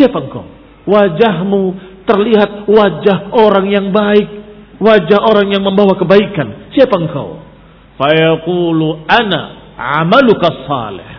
[0.00, 0.48] Siapa engkau?
[0.88, 1.62] Wajahmu
[2.08, 4.42] terlihat wajah orang yang baik
[4.82, 6.61] wajah orang yang membawa kebaikan.
[6.72, 7.40] Siapa engkau?
[8.00, 11.10] Fayaqulu ana amaluka salih.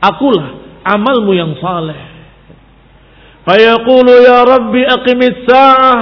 [0.00, 2.00] Akulah amalmu yang saleh.
[3.44, 6.00] Fayaqulu ya Rabbi aqimis sa'ah.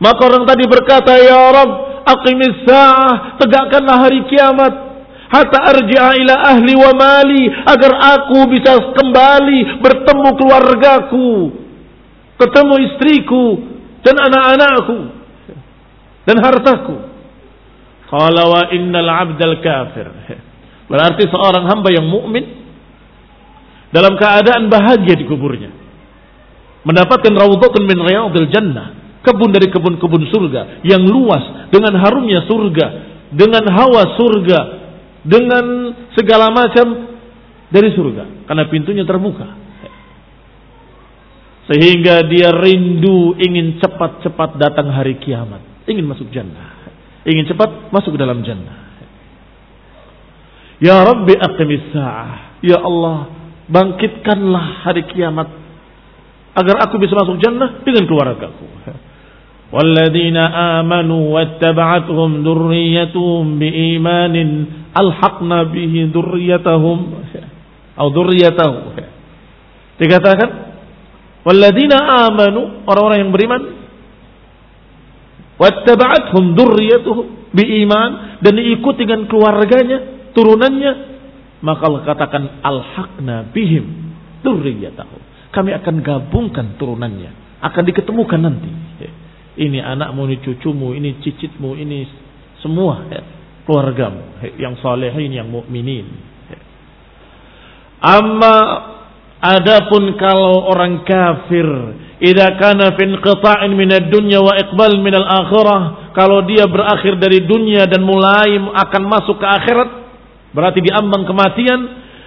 [0.00, 3.38] Maka orang tadi berkata, Ya Rabb, aqimis sa'ah.
[3.38, 4.74] Tegakkanlah hari kiamat.
[5.30, 7.46] Hatta arji'a ila ahli wa mali.
[7.46, 11.30] Agar aku bisa kembali bertemu keluargaku.
[12.40, 13.44] Ketemu istriku
[14.00, 14.98] dan anak-anakku
[16.24, 17.09] dan hartaku.
[18.10, 20.06] Qala wa innal abdal kafir.
[20.90, 22.42] Berarti seorang hamba yang mukmin
[23.94, 25.70] dalam keadaan bahagia di kuburnya.
[26.82, 32.86] Mendapatkan raudhatun min riyadil jannah, kebun dari kebun-kebun surga yang luas dengan harumnya surga,
[33.30, 34.60] dengan hawa surga,
[35.22, 35.64] dengan
[36.18, 37.14] segala macam
[37.70, 39.46] dari surga karena pintunya terbuka.
[41.70, 46.79] Sehingga dia rindu ingin cepat-cepat datang hari kiamat ingin masuk jannah.
[47.28, 48.90] Ingin cepat masuk ke dalam jannah.
[50.80, 52.60] Ya Rabbi aqimis sa'ah.
[52.64, 53.28] Ya Allah,
[53.68, 55.60] bangkitkanlah hari kiamat.
[56.50, 58.66] agar aku bisa masuk jannah dengan keluargaku.
[59.70, 64.48] Walladzina amanu wattaba'atuhum dzurriyyatuhum biimanin
[64.90, 66.98] alhaqna bihi dzurriyyatahum
[67.94, 68.98] atau dzurriyyatahum.
[70.02, 70.48] Dikatakan
[71.46, 73.79] walladzina amanu orang-orang yang beriman
[75.60, 80.92] wattaba'atuhum dzurriyyatuhum biiman dan diikuti dengan keluarganya, turunannya,
[81.60, 85.20] maka Allah katakan alhaqna bihim dzurriyyatahum.
[85.52, 88.70] Kami akan gabungkan turunannya, akan diketemukan nanti.
[89.60, 92.08] Ini anakmu, ini cucumu, ini cicitmu, ini
[92.64, 93.20] semua ya,
[93.68, 96.06] keluargamu yang salehin, yang mukminin.
[98.00, 98.56] Amma
[99.44, 101.68] adapun kalau orang kafir
[102.20, 107.88] idza kana fi inqita'in min ad-dunya wa iqbal min al-akhirah kalau dia berakhir dari dunia
[107.88, 109.88] dan mulai akan masuk ke akhirat
[110.52, 111.80] berarti diambang kematian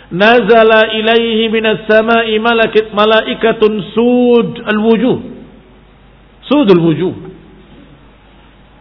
[0.10, 5.34] nazala ilaihi minas sama'i malakat malaikatun sud al-wujuh
[6.48, 7.16] sudul wujuh.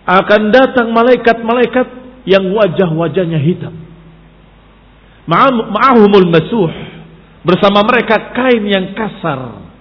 [0.02, 1.86] Akan datang malaikat-malaikat
[2.26, 3.74] yang wajah-wajahnya hitam.
[5.30, 6.72] Ma'ahumul masuh.
[7.42, 9.71] Bersama mereka kain yang kasar.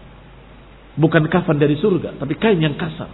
[1.00, 3.08] Bukan kafan dari surga, tapi kain yang kasar.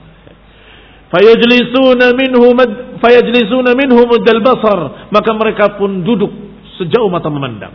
[1.08, 2.52] Fayajlisuna minhu
[3.00, 5.08] fayajlisuna minhu muddal basar.
[5.14, 6.34] Maka mereka pun duduk
[6.82, 7.74] sejauh mata memandang.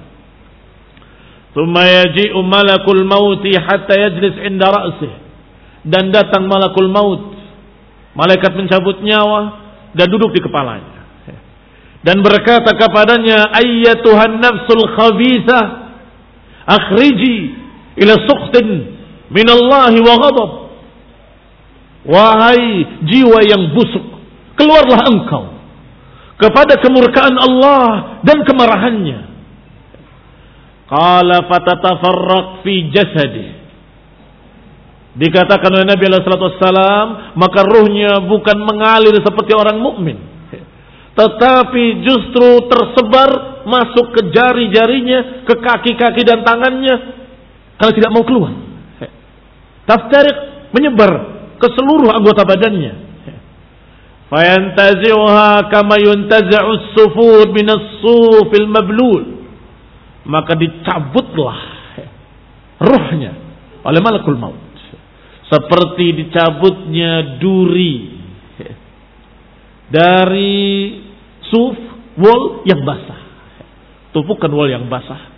[1.53, 5.13] Thumma yaji'u malakul mauti hatta yajlis inda ra'sih
[5.87, 7.35] dan datang malakul maut
[8.15, 9.61] malaikat mencabut nyawa
[9.99, 11.03] dan duduk di kepalanya
[12.07, 15.65] dan berkata kepadanya ayyatuhan nafsul khabithah
[16.67, 17.59] akhriji
[17.99, 18.69] ila sukhtin
[19.33, 20.51] minallahi wa ghadab.
[22.03, 24.13] Wahai jiwa yang busuk
[24.59, 25.45] keluarlah engkau
[26.39, 29.21] kepada kemurkaan Allah dan kemarahannya.
[30.91, 32.91] Qala fatatafarraq fi
[35.13, 40.17] Dikatakan oleh Nabi SAW, maka ruhnya bukan mengalir seperti orang mukmin,
[41.13, 46.97] tetapi justru tersebar masuk ke jari-jarinya, ke kaki-kaki dan tangannya,
[47.77, 48.72] kalau tidak mau keluar.
[49.89, 51.13] Taftarik menyebar
[51.59, 52.95] ke seluruh anggota badannya.
[54.33, 59.45] Fayantazi'uha kama yuntaza'us sufur minas sufil mablul.
[60.23, 61.59] Maka dicabutlah
[62.83, 63.33] ruhnya
[63.83, 64.59] oleh malakul maut
[65.47, 67.95] seperti dicabutnya duri
[69.93, 70.63] dari
[71.47, 71.77] suf
[72.17, 73.21] wol yang basah
[74.17, 75.31] tumpukan wol yang basah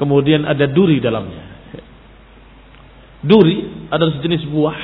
[0.00, 1.49] kemudian ada duri dalamnya
[3.20, 4.78] duri adalah sejenis buah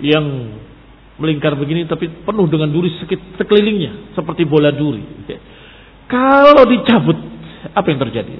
[0.00, 0.26] yang
[1.16, 2.92] melingkar begini tapi penuh dengan duri
[3.40, 5.04] sekelilingnya seperti bola duri
[6.06, 7.16] kalau dicabut
[7.72, 8.36] apa yang terjadi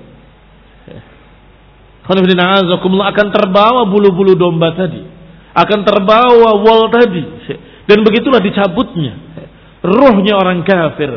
[2.07, 5.02] akan terbawa bulu-bulu domba tadi.
[5.57, 7.24] Akan terbawa wol tadi.
[7.90, 9.18] Dan begitulah dicabutnya.
[9.83, 11.11] Ruhnya orang kafir.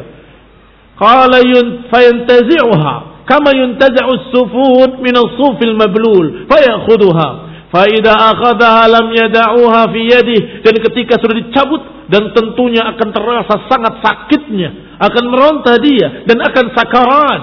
[3.29, 6.49] Kama yuntaza'u sufud min as-sufil mablul.
[6.49, 7.29] Fayakhuduha.
[7.69, 10.65] Faida akhadaha lam yada'uha fi yadih.
[10.65, 11.81] Dan ketika sudah dicabut.
[12.09, 14.97] Dan tentunya akan terasa sangat sakitnya.
[14.97, 16.25] Akan meronta dia.
[16.25, 17.41] Dan akan sakarat.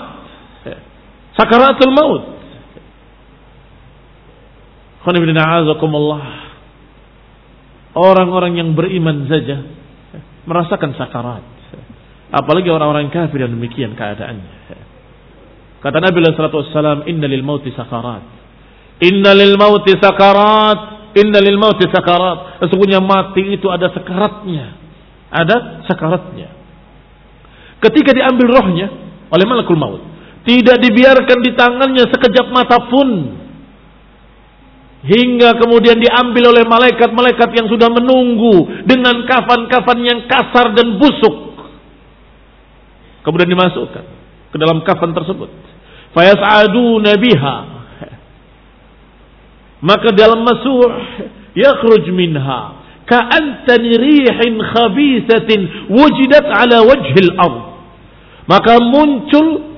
[1.39, 2.23] Sakaratul maut
[7.95, 9.63] Orang-orang yang beriman saja
[10.51, 11.47] merasakan sakarat.
[12.35, 14.86] Apalagi orang-orang kafir yang demikian keadaannya.
[15.87, 18.27] Kata Nabi SAW, Inna lil mauti sakarat.
[19.07, 21.15] Inna lil mauti sakarat.
[21.15, 22.59] Inna lil mauti sakarat.
[22.59, 24.75] Sesungguhnya mati itu ada sakaratnya.
[25.31, 26.51] Ada sakaratnya.
[27.79, 28.91] Ketika diambil rohnya
[29.31, 30.03] oleh malakul maut.
[30.43, 33.11] Tidak dibiarkan di tangannya sekejap mata pun
[35.07, 41.55] Hingga kemudian diambil oleh malaikat-malaikat yang sudah menunggu dengan kafan-kafan yang kasar dan busuk.
[43.23, 44.05] Kemudian dimasukkan
[44.51, 45.47] ke dalam kafan tersebut.
[46.17, 47.57] Fayas'adu nabiha.
[49.85, 50.89] Maka dalam masuh
[51.53, 55.61] yakhruj minha ka'antani rihin khabisatin
[55.93, 57.59] wujidat ala wajhil ard.
[58.49, 59.77] Maka muncul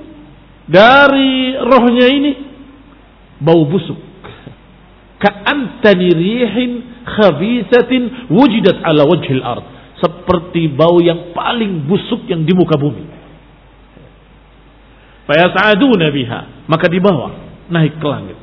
[0.69, 2.31] dari rohnya ini
[3.41, 3.97] bau busuk
[5.19, 6.71] ka'antani rihin
[7.03, 9.65] khabisatin wujidat ala wajhil ard
[9.99, 13.08] seperti bau yang paling busuk yang di muka bumi
[15.29, 16.65] fayas'aduna biha.
[16.65, 17.37] Maka dibawa
[17.69, 18.37] naik ke langit.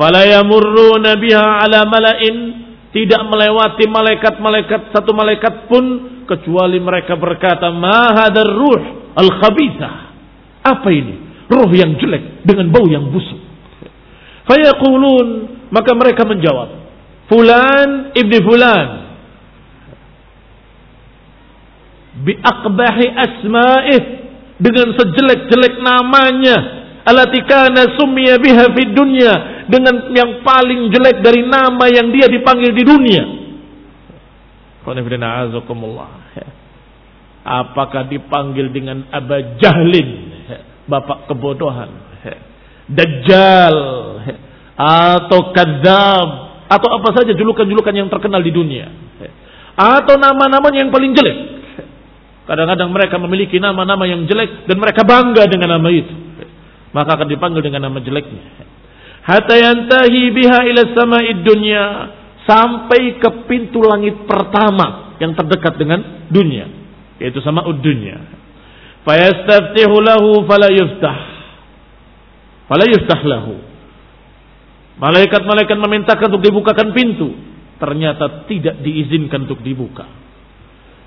[0.00, 2.36] Fala yamurruna biha ala mala'in.
[2.92, 5.84] Tidak melewati malaikat-malaikat satu malaikat pun
[6.28, 9.94] kecuali mereka berkata ma hadar ruh al khabithah
[10.60, 11.46] apa ini?
[11.48, 13.40] Ruh yang jelek dengan bau yang busuk.
[14.44, 16.68] Fayaqulun Maka mereka menjawab,
[17.32, 18.88] Fulan ibni Fulan.
[22.28, 24.02] Biakbahi asma'ih.
[24.62, 26.56] Dengan sejelek-jelek namanya.
[27.02, 29.66] Alatikana summiya biha fid dunya.
[29.66, 33.22] Dengan yang paling jelek dari nama yang dia dipanggil di dunia.
[37.42, 40.10] Apakah dipanggil dengan Aba Jahlin,
[40.86, 41.90] bapak kebodohan,
[42.86, 43.76] Dajjal,
[44.78, 46.28] atau Kadzab,
[46.70, 48.90] atau apa saja julukan-julukan yang terkenal di dunia.
[49.74, 51.61] Atau nama-namanya yang paling jelek.
[52.42, 56.14] Kadang-kadang mereka memiliki nama-nama yang jelek dan mereka bangga dengan nama itu.
[56.90, 58.42] Maka akan dipanggil dengan nama jeleknya.
[59.22, 61.84] Hatta yantahi biha ila sama'id dunya
[62.42, 66.66] sampai ke pintu langit pertama yang terdekat dengan dunia,
[67.22, 68.18] yaitu sama dunya.
[69.06, 71.18] Fayastaftihu lahu fala yuftah.
[72.66, 73.54] Fala yuftah lahu.
[74.98, 77.34] Malaikat-malaikat memintakan untuk dibukakan pintu.
[77.82, 80.21] Ternyata tidak diizinkan untuk dibuka.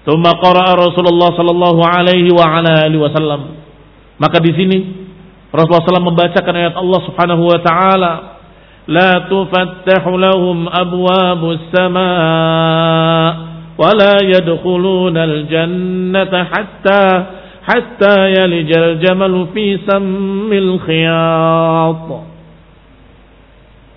[0.06, 3.42] Thumma qara'a Rasulullah sallallahu alaihi wa ala alihi wasallam.
[4.22, 4.78] Maka di sini
[5.50, 8.14] Rasulullah SAW membacakan ayat Allah Subhanahu wa taala,
[8.86, 13.28] "La tufattahu lahum abwabus samaa
[13.76, 17.04] wa la yadkhuluna al-jannata hatta
[17.66, 22.08] hatta yalijal jamal fi sammil khiyat.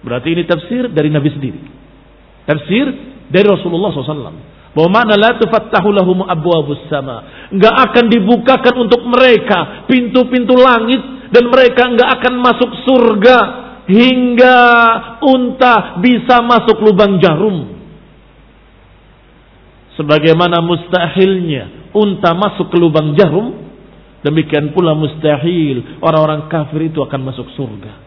[0.03, 1.61] Berarti ini tafsir dari Nabi sendiri.
[2.49, 2.87] Tafsir
[3.29, 4.33] dari Rasulullah SAW.
[4.79, 7.51] Bahwa mana la tufattahu lahum abwabus sama.
[7.51, 11.03] Enggak akan dibukakan untuk mereka pintu-pintu langit
[11.35, 13.39] dan mereka enggak akan masuk surga
[13.91, 14.59] hingga
[15.19, 17.75] unta bisa masuk lubang jarum.
[19.99, 23.59] Sebagaimana mustahilnya unta masuk ke lubang jarum,
[24.23, 28.07] demikian pula mustahil orang-orang kafir itu akan masuk surga.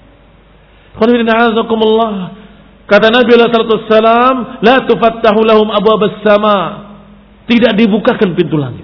[2.92, 5.72] Kata Nabi SAW, La tufattahu lahum
[6.28, 6.92] sama.
[7.48, 8.84] Tidak dibukakan pintu langit.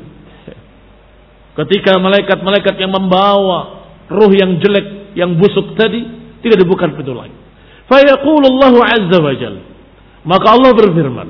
[1.60, 6.08] Ketika malaikat-malaikat yang membawa ruh yang jelek, yang busuk tadi,
[6.40, 7.36] tidak dibuka pintu langit.
[7.92, 9.56] Fayaqulullahu azza wa jal.
[10.24, 11.28] Maka Allah berfirman,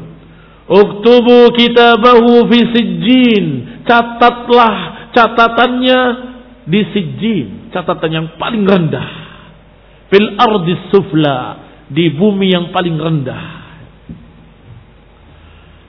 [0.67, 3.45] Uktubu kitabahu fi sijjin.
[3.87, 5.99] Catatlah catatannya
[6.67, 7.71] di sijjin.
[7.71, 9.07] Catatan yang paling rendah.
[10.11, 11.66] Fil ardi sufla.
[11.87, 13.45] Di bumi yang paling rendah.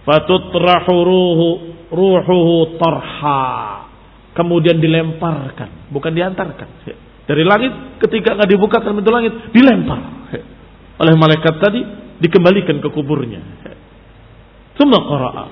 [0.07, 1.49] Fatutrahu ruhu,
[1.91, 3.43] ruhuhu tarha.
[4.33, 5.91] Kemudian dilemparkan.
[5.91, 6.69] Bukan diantarkan.
[7.29, 9.33] Dari langit ketika nggak dibukakan pintu langit.
[9.51, 10.01] Dilempar.
[11.03, 11.81] Oleh malaikat tadi.
[12.19, 13.43] Dikembalikan ke kuburnya.
[14.79, 15.47] Summa qara'a.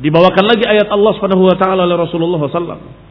[0.00, 3.04] Dibawakan lagi ayat Allah Subhanahu wa taala oleh Rasulullah sallallahu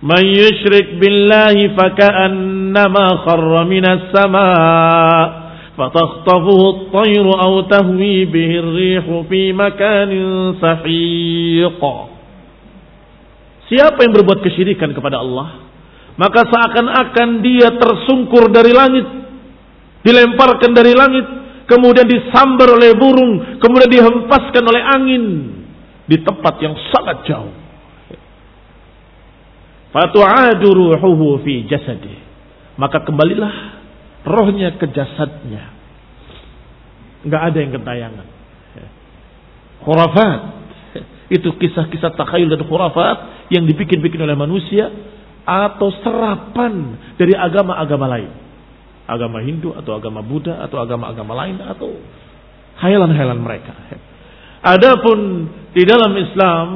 [0.00, 5.49] Man yushrik billahi faka'annama kharra minas sama'
[5.79, 10.11] فتخطفه الطير أو تهوي به الريح في مكان
[10.61, 11.83] سحيق
[13.65, 15.65] Siapa yang berbuat kesyirikan kepada Allah
[16.21, 19.09] Maka seakan-akan dia tersungkur dari langit
[20.05, 21.25] Dilemparkan dari langit
[21.65, 25.23] kemudian disambar oleh burung, kemudian dihempaskan oleh angin
[26.05, 27.53] di tempat yang sangat jauh.
[29.89, 32.13] Fatu'adu ruhuhu fi jasadi.
[32.75, 33.78] Maka kembalilah
[34.26, 35.72] rohnya ke jasadnya.
[37.24, 38.26] Enggak ada yang kentayangan.
[39.84, 40.40] Khurafat.
[41.30, 44.90] Itu kisah-kisah takhayul dan khurafat yang dibikin-bikin oleh manusia
[45.46, 48.50] atau serapan dari agama-agama lain
[49.10, 51.90] agama Hindu atau agama Buddha atau agama-agama lain atau
[52.78, 53.74] hayalan-hayalan mereka.
[54.78, 56.66] Adapun di dalam Islam,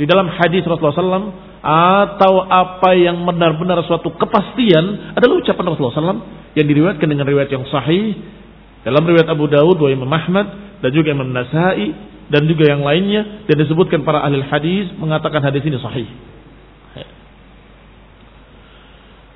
[0.00, 6.22] di dalam hadis Rasulullah SAW atau apa yang benar-benar suatu kepastian adalah ucapan Rasulullah SAW
[6.54, 8.14] yang diriwayatkan dengan riwayat yang sahih
[8.86, 11.92] dalam riwayat Abu Dawud, wa Imam Ahmad dan juga Imam Nasai
[12.30, 16.08] dan juga yang lainnya dan disebutkan para ahli hadis mengatakan hadis ini sahih.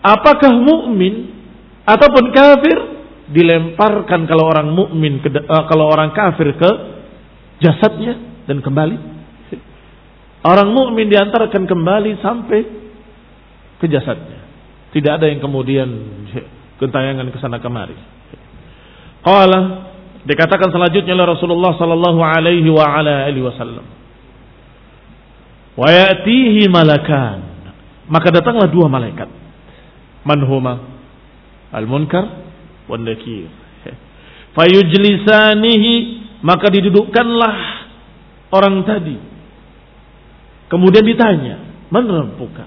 [0.03, 1.31] Apakah mukmin
[1.87, 2.79] ataupun kafir
[3.31, 6.71] dilemparkan kalau orang mukmin uh, kalau orang kafir ke
[7.63, 8.19] jasadnya
[8.51, 9.12] dan kembali.
[10.43, 12.61] Orang mukmin diantarkan kembali sampai
[13.79, 14.43] ke jasadnya.
[14.91, 15.89] Tidak ada yang kemudian
[16.83, 17.95] kentayangan ke sana kemari.
[19.23, 19.61] Qala
[20.27, 23.87] dikatakan selanjutnya oleh Rasulullah sallallahu alaihi wa ala alihi wasallam.
[25.79, 27.39] Wa ya'tihi malakan.
[28.11, 29.31] Maka datanglah dua malaikat.
[30.27, 30.91] Manhuma
[31.71, 32.45] al-munkar
[32.91, 33.47] wan nakir.
[34.53, 35.95] Fayujlisanihi
[36.45, 37.57] maka didudukkanlah
[38.53, 39.32] orang tadi.
[40.73, 41.61] Kemudian ditanya,
[41.93, 42.65] "Man rabbuka?"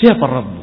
[0.00, 0.62] Siapa Rabbu?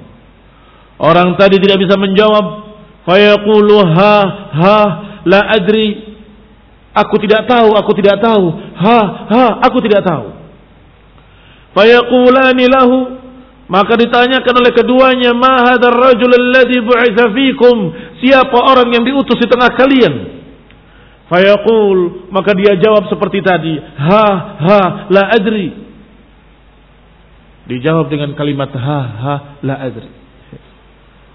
[0.97, 2.65] Orang tadi tidak bisa menjawab.
[3.05, 4.15] Fayaqulu ha
[4.55, 4.79] ha
[5.27, 6.17] la adri.
[6.95, 8.55] Aku tidak tahu, aku tidak tahu.
[8.55, 10.31] Ha, ha, aku tidak tahu.
[11.75, 13.19] Fayaqulani lahu
[13.67, 17.91] maka ditanyakan oleh keduanya, "Ma hadzal rajul alladhi bu'itsa fikum?"
[18.23, 20.13] Siapa orang yang diutus di tengah kalian?
[21.27, 25.84] Fayaqul, maka dia jawab seperti tadi, "Ha, ha, la adri."
[27.65, 29.35] Dijawab dengan kalimat ha, ha,
[29.65, 30.09] la adri.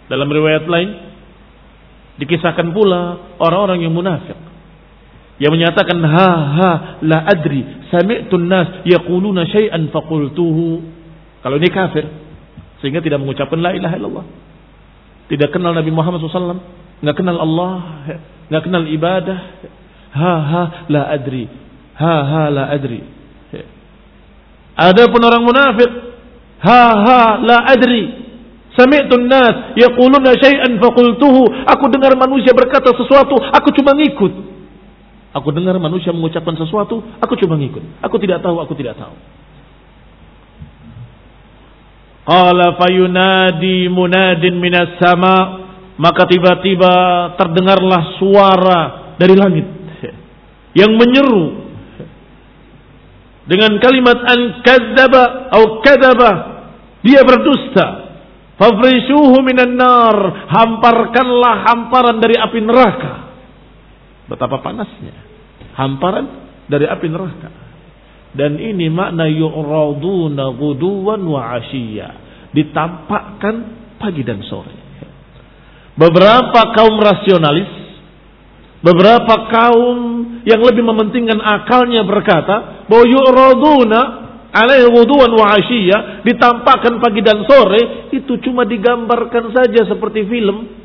[0.07, 0.91] Dalam riwayat lain
[2.19, 4.37] dikisahkan pula orang-orang yang munafik
[5.41, 6.71] yang menyatakan ha ha
[7.01, 10.85] la adri sami'tu nas yaquluna syai'an faqultuhu.
[11.41, 12.05] Kalau ini kafir
[12.85, 14.27] sehingga tidak mengucapkan la ilaha illallah.
[15.33, 16.61] Tidak kenal Nabi Muhammad SAW
[17.01, 17.75] nggak kenal Allah
[18.53, 19.39] nggak kenal ibadah.
[20.11, 20.63] Ha ha
[20.93, 21.49] la adri
[21.97, 23.01] ha ha la adri.
[24.77, 26.10] Ada pun orang munafik
[26.61, 28.21] ha ha la adri
[28.71, 31.43] Sami'tu nas yaquluna syai'an faqultuhu.
[31.67, 34.33] Aku dengar manusia berkata sesuatu, aku cuma ngikut.
[35.35, 37.83] Aku dengar manusia mengucapkan sesuatu, aku cuma ngikut.
[38.03, 39.15] Aku tidak tahu, aku tidak tahu.
[42.31, 45.67] Qala fayunadi munadin minas sama
[45.99, 46.95] maka tiba-tiba
[47.37, 48.81] terdengarlah suara
[49.19, 49.67] dari langit
[50.73, 51.69] yang menyeru
[53.51, 56.31] dengan kalimat an kadzaba atau kadzaba
[57.01, 57.87] dia berdusta
[58.61, 60.17] fafrishuhu minan nar
[60.49, 63.31] hamparkanlah hamparan dari api neraka
[64.31, 65.15] Betapa panasnya.
[65.75, 66.27] Hamparan
[66.71, 67.51] dari api neraka.
[68.31, 72.09] Dan ini makna yu'raduna guduwan wa asyiya.
[72.55, 73.55] Ditampakkan
[73.99, 74.79] pagi dan sore.
[75.99, 77.75] Beberapa kaum rasionalis,
[78.87, 79.99] beberapa kaum
[80.47, 84.01] yang lebih mementingkan akalnya berkata bahwa yu'raduna
[84.51, 90.81] alaihi guduwan wa asyiya ditampakkan pagi dan sore itu cuma digambarkan saja seperti film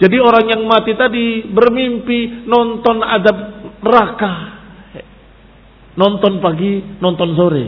[0.00, 3.36] jadi orang yang mati tadi bermimpi nonton adab
[3.84, 4.32] neraka.
[6.00, 7.64] Nonton pagi, nonton sore.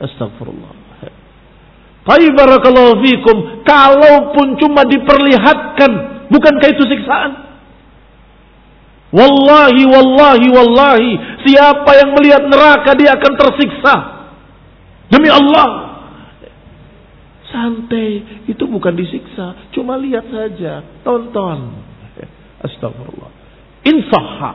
[0.00, 0.72] Astagfirullah.
[2.08, 3.36] Tapi barakallahu fikum,
[3.68, 5.90] kalaupun cuma diperlihatkan,
[6.32, 7.32] bukankah itu siksaan?
[9.08, 11.12] Wallahi, wallahi, wallahi,
[11.48, 13.94] siapa yang melihat neraka dia akan tersiksa.
[15.08, 15.88] Demi Allah,
[17.48, 21.80] Santai, itu bukan disiksa, cuma lihat saja, tonton.
[22.60, 23.32] Astagfirullah.
[23.88, 24.52] Insahha.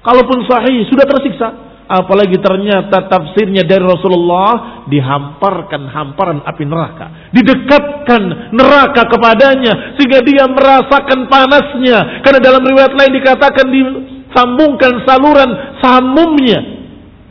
[0.00, 1.48] Kalaupun sahih sudah tersiksa,
[1.92, 11.28] apalagi ternyata tafsirnya dari Rasulullah dihamparkan hamparan api neraka, didekatkan neraka kepadanya sehingga dia merasakan
[11.28, 12.24] panasnya.
[12.24, 15.50] Karena dalam riwayat lain dikatakan disambungkan saluran
[15.84, 16.60] samumnya,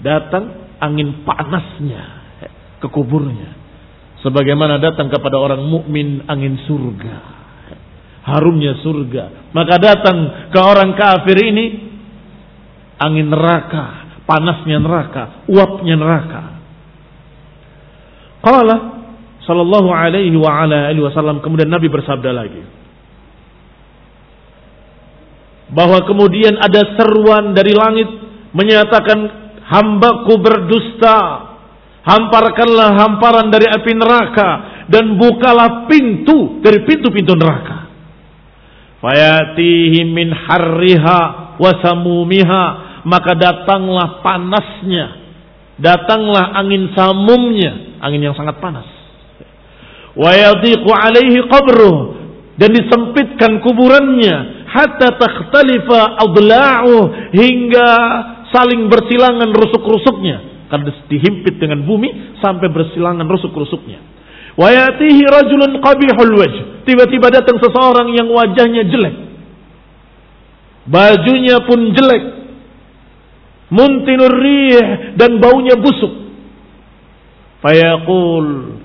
[0.06, 2.22] datang angin panasnya
[2.78, 3.58] ke kuburnya.
[4.22, 7.42] Sebagaimana datang kepada orang mukmin angin surga.
[8.22, 9.50] Harumnya surga.
[9.50, 10.18] Maka datang
[10.54, 11.66] ke orang kafir ini
[13.02, 16.42] angin neraka panasnya neraka uapnya neraka
[18.40, 18.76] qala
[19.44, 22.64] sallallahu alaihi wa ala alihi wasallam kemudian nabi bersabda lagi
[25.76, 28.08] bahwa kemudian ada seruan dari langit
[28.56, 29.20] menyatakan
[29.68, 31.52] hambaku berdusta
[32.02, 34.50] Hamparkanlah hamparan dari api neraka
[34.90, 37.94] dan bukalah pintu dari pintu-pintu neraka.
[39.06, 41.20] Fayatihi min harriha
[41.62, 42.64] wasamumiha
[43.08, 45.06] maka datanglah panasnya,
[45.82, 48.86] datanglah angin samumnya, angin yang sangat panas.
[50.12, 51.40] Alaihi
[52.60, 57.90] dan disempitkan kuburannya hatta takhtalifa adla'uh hingga
[58.52, 64.00] saling bersilangan rusuk-rusuknya karena dihimpit dengan bumi sampai bersilangan rusuk-rusuknya.
[64.56, 66.58] Wayatihi rajulun qabihul wajh.
[66.84, 69.16] Tiba-tiba datang seseorang yang wajahnya jelek.
[70.92, 72.24] Bajunya pun jelek.
[73.72, 76.12] Muntinur rih dan baunya busuk.
[77.64, 78.82] Fayaqul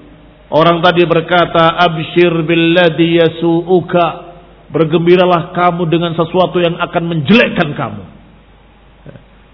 [0.46, 4.26] Orang tadi berkata, Abshir billadhi yasu'uka.
[4.66, 8.02] Bergembiralah kamu dengan sesuatu yang akan menjelekkan kamu.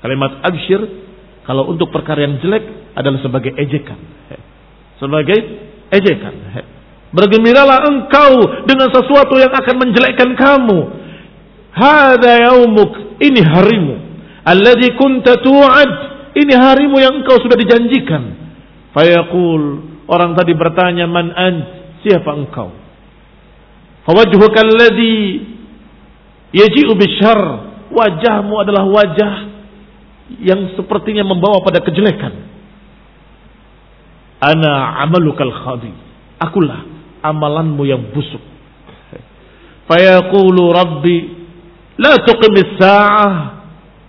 [0.02, 0.80] Kalimat abshir
[1.44, 2.64] kalau untuk perkara yang jelek
[2.96, 4.00] adalah sebagai ejekan.
[4.96, 5.38] Sebagai
[5.92, 6.34] ejekan.
[7.12, 10.78] Bergembiralah engkau dengan sesuatu yang akan menjelekkan kamu.
[11.76, 13.20] Hada yaumuk.
[13.20, 13.96] Ini harimu.
[14.42, 15.92] Alladhi kunta tu'ad.
[16.32, 18.22] Ini harimu yang engkau sudah dijanjikan.
[18.96, 19.62] Fayaqul.
[20.08, 21.54] Orang tadi bertanya, man an?
[22.02, 22.74] Siapa engkau?
[24.02, 25.46] Fawajhuka alladhi
[26.50, 27.40] yaji'u bishar.
[27.92, 29.32] Wajahmu adalah wajah
[30.40, 32.32] yang sepertinya membawa pada kejelekan.
[34.42, 35.92] Ana amalukal khadi.
[36.40, 36.82] Akulah
[37.22, 38.42] amalanmu yang busuk.
[39.86, 41.42] Fayaqulu rabbi
[42.00, 43.61] La tuqimis sa'ah.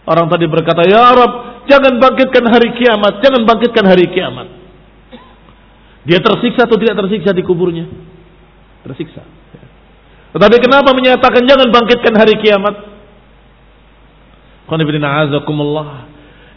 [0.03, 4.47] Orang tadi berkata, "Ya Rabb, jangan bangkitkan hari kiamat, jangan bangkitkan hari kiamat."
[6.03, 7.87] Dia tersiksa atau tidak tersiksa di kuburnya?
[8.83, 9.23] Tersiksa.
[10.35, 12.75] Tetapi kenapa menyatakan jangan bangkitkan hari kiamat?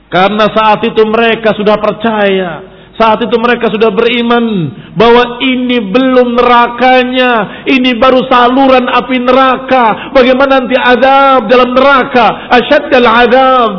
[0.07, 4.45] Karena saat itu mereka sudah percaya saat itu mereka sudah beriman
[4.97, 10.17] bahwa ini belum nerakanya, ini baru saluran api neraka.
[10.17, 12.49] Bagaimana nanti adab dalam neraka?
[12.57, 13.73] Asyaddal adab.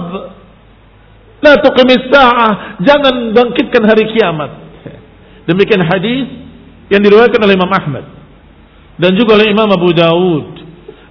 [1.42, 2.78] La tuqimis sa'ah.
[2.86, 4.52] Jangan bangkitkan hari kiamat.
[5.50, 6.30] Demikian hadis
[6.94, 8.06] yang diriwayatkan oleh Imam Ahmad
[9.02, 10.62] dan juga oleh Imam Abu Dawud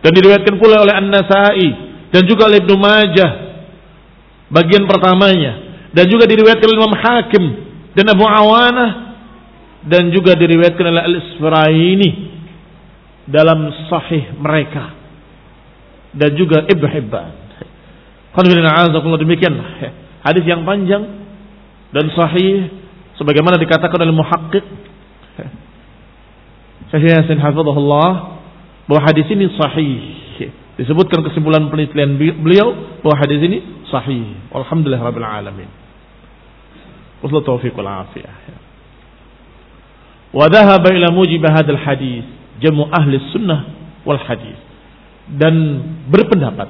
[0.06, 1.68] dan diriwayatkan pula oleh An-Nasa'i
[2.14, 3.32] dan juga oleh Ibnu Majah
[4.46, 5.58] bagian pertamanya
[5.90, 7.65] dan juga diriwayatkan oleh Imam Hakim
[7.96, 8.90] dan Abu Awanah
[9.88, 12.10] dan juga diriwayatkan oleh Al-Isfaraini
[13.24, 14.92] dalam sahih mereka
[16.12, 17.32] dan juga Ibnu Hibban.
[19.16, 19.54] Demikian
[20.20, 21.02] hadis yang panjang
[21.96, 22.68] dan sahih
[23.16, 24.64] sebagaimana dikatakan oleh muhaqqiq
[26.86, 28.10] Syekh Yasin hafizahullah
[28.86, 29.98] bahwa hadis ini sahih.
[30.76, 34.36] Disebutkan kesimpulan penelitian beliau bahwa hadis ini sahih.
[34.52, 35.85] Alhamdulillah rabbil alamin.
[37.24, 38.36] Wassalamu taufiq wal afiyah.
[38.48, 38.58] Ya.
[40.36, 42.24] Wa dhahaba ila mujib hadzal hadis
[42.60, 43.60] jamu ahli sunnah
[44.04, 44.58] wal hadis.
[45.26, 45.54] Dan
[46.06, 46.68] berpendapat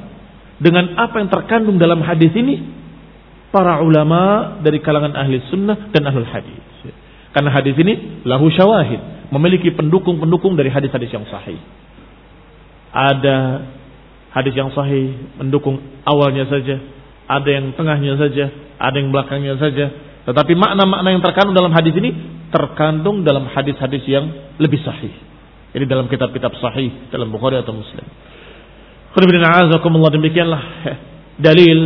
[0.62, 2.62] dengan apa yang terkandung dalam hadis ini
[3.52, 6.64] para ulama dari kalangan ahli sunnah dan ahli hadis.
[6.86, 6.94] Ya.
[7.36, 11.60] Karena hadis ini lahu syawahid, memiliki pendukung-pendukung dari hadis-hadis yang sahih.
[12.96, 13.36] Ada
[14.32, 15.76] hadis yang sahih mendukung
[16.08, 16.80] awalnya saja,
[17.28, 18.48] ada yang tengahnya saja,
[18.80, 19.92] ada yang belakangnya saja,
[20.26, 22.10] tetapi makna-makna yang terkandung dalam hadis ini
[22.50, 24.26] terkandung dalam hadis-hadis yang
[24.58, 25.14] lebih sahih.
[25.70, 28.06] Jadi dalam kitab-kitab sahih dalam Bukhari atau Muslim.
[30.10, 30.62] demikianlah
[31.46, 31.80] dalil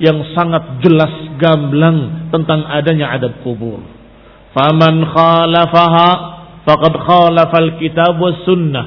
[0.00, 3.84] yang sangat jelas gamblang tentang adanya adab kubur.
[4.56, 6.08] Faman khalafaha
[6.64, 8.86] faqad khalafa al-kitab was sunnah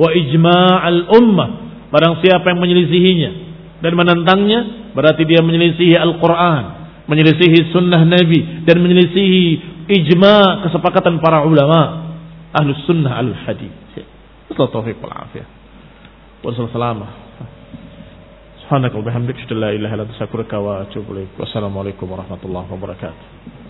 [0.00, 1.48] wa ijma' al-ummah.
[1.92, 3.30] Barang siapa yang menyelisihinya
[3.84, 9.42] dan menentangnya berarti dia menyelisihi Al-Qur'an menyelisihi sunnah Nabi dan menyelisihi
[9.86, 12.10] ijma kesepakatan para ulama
[12.54, 13.70] ahlus sunnah al hadis.
[14.46, 15.02] Wassalamualaikum
[22.06, 23.65] taufiq wabarakatuh.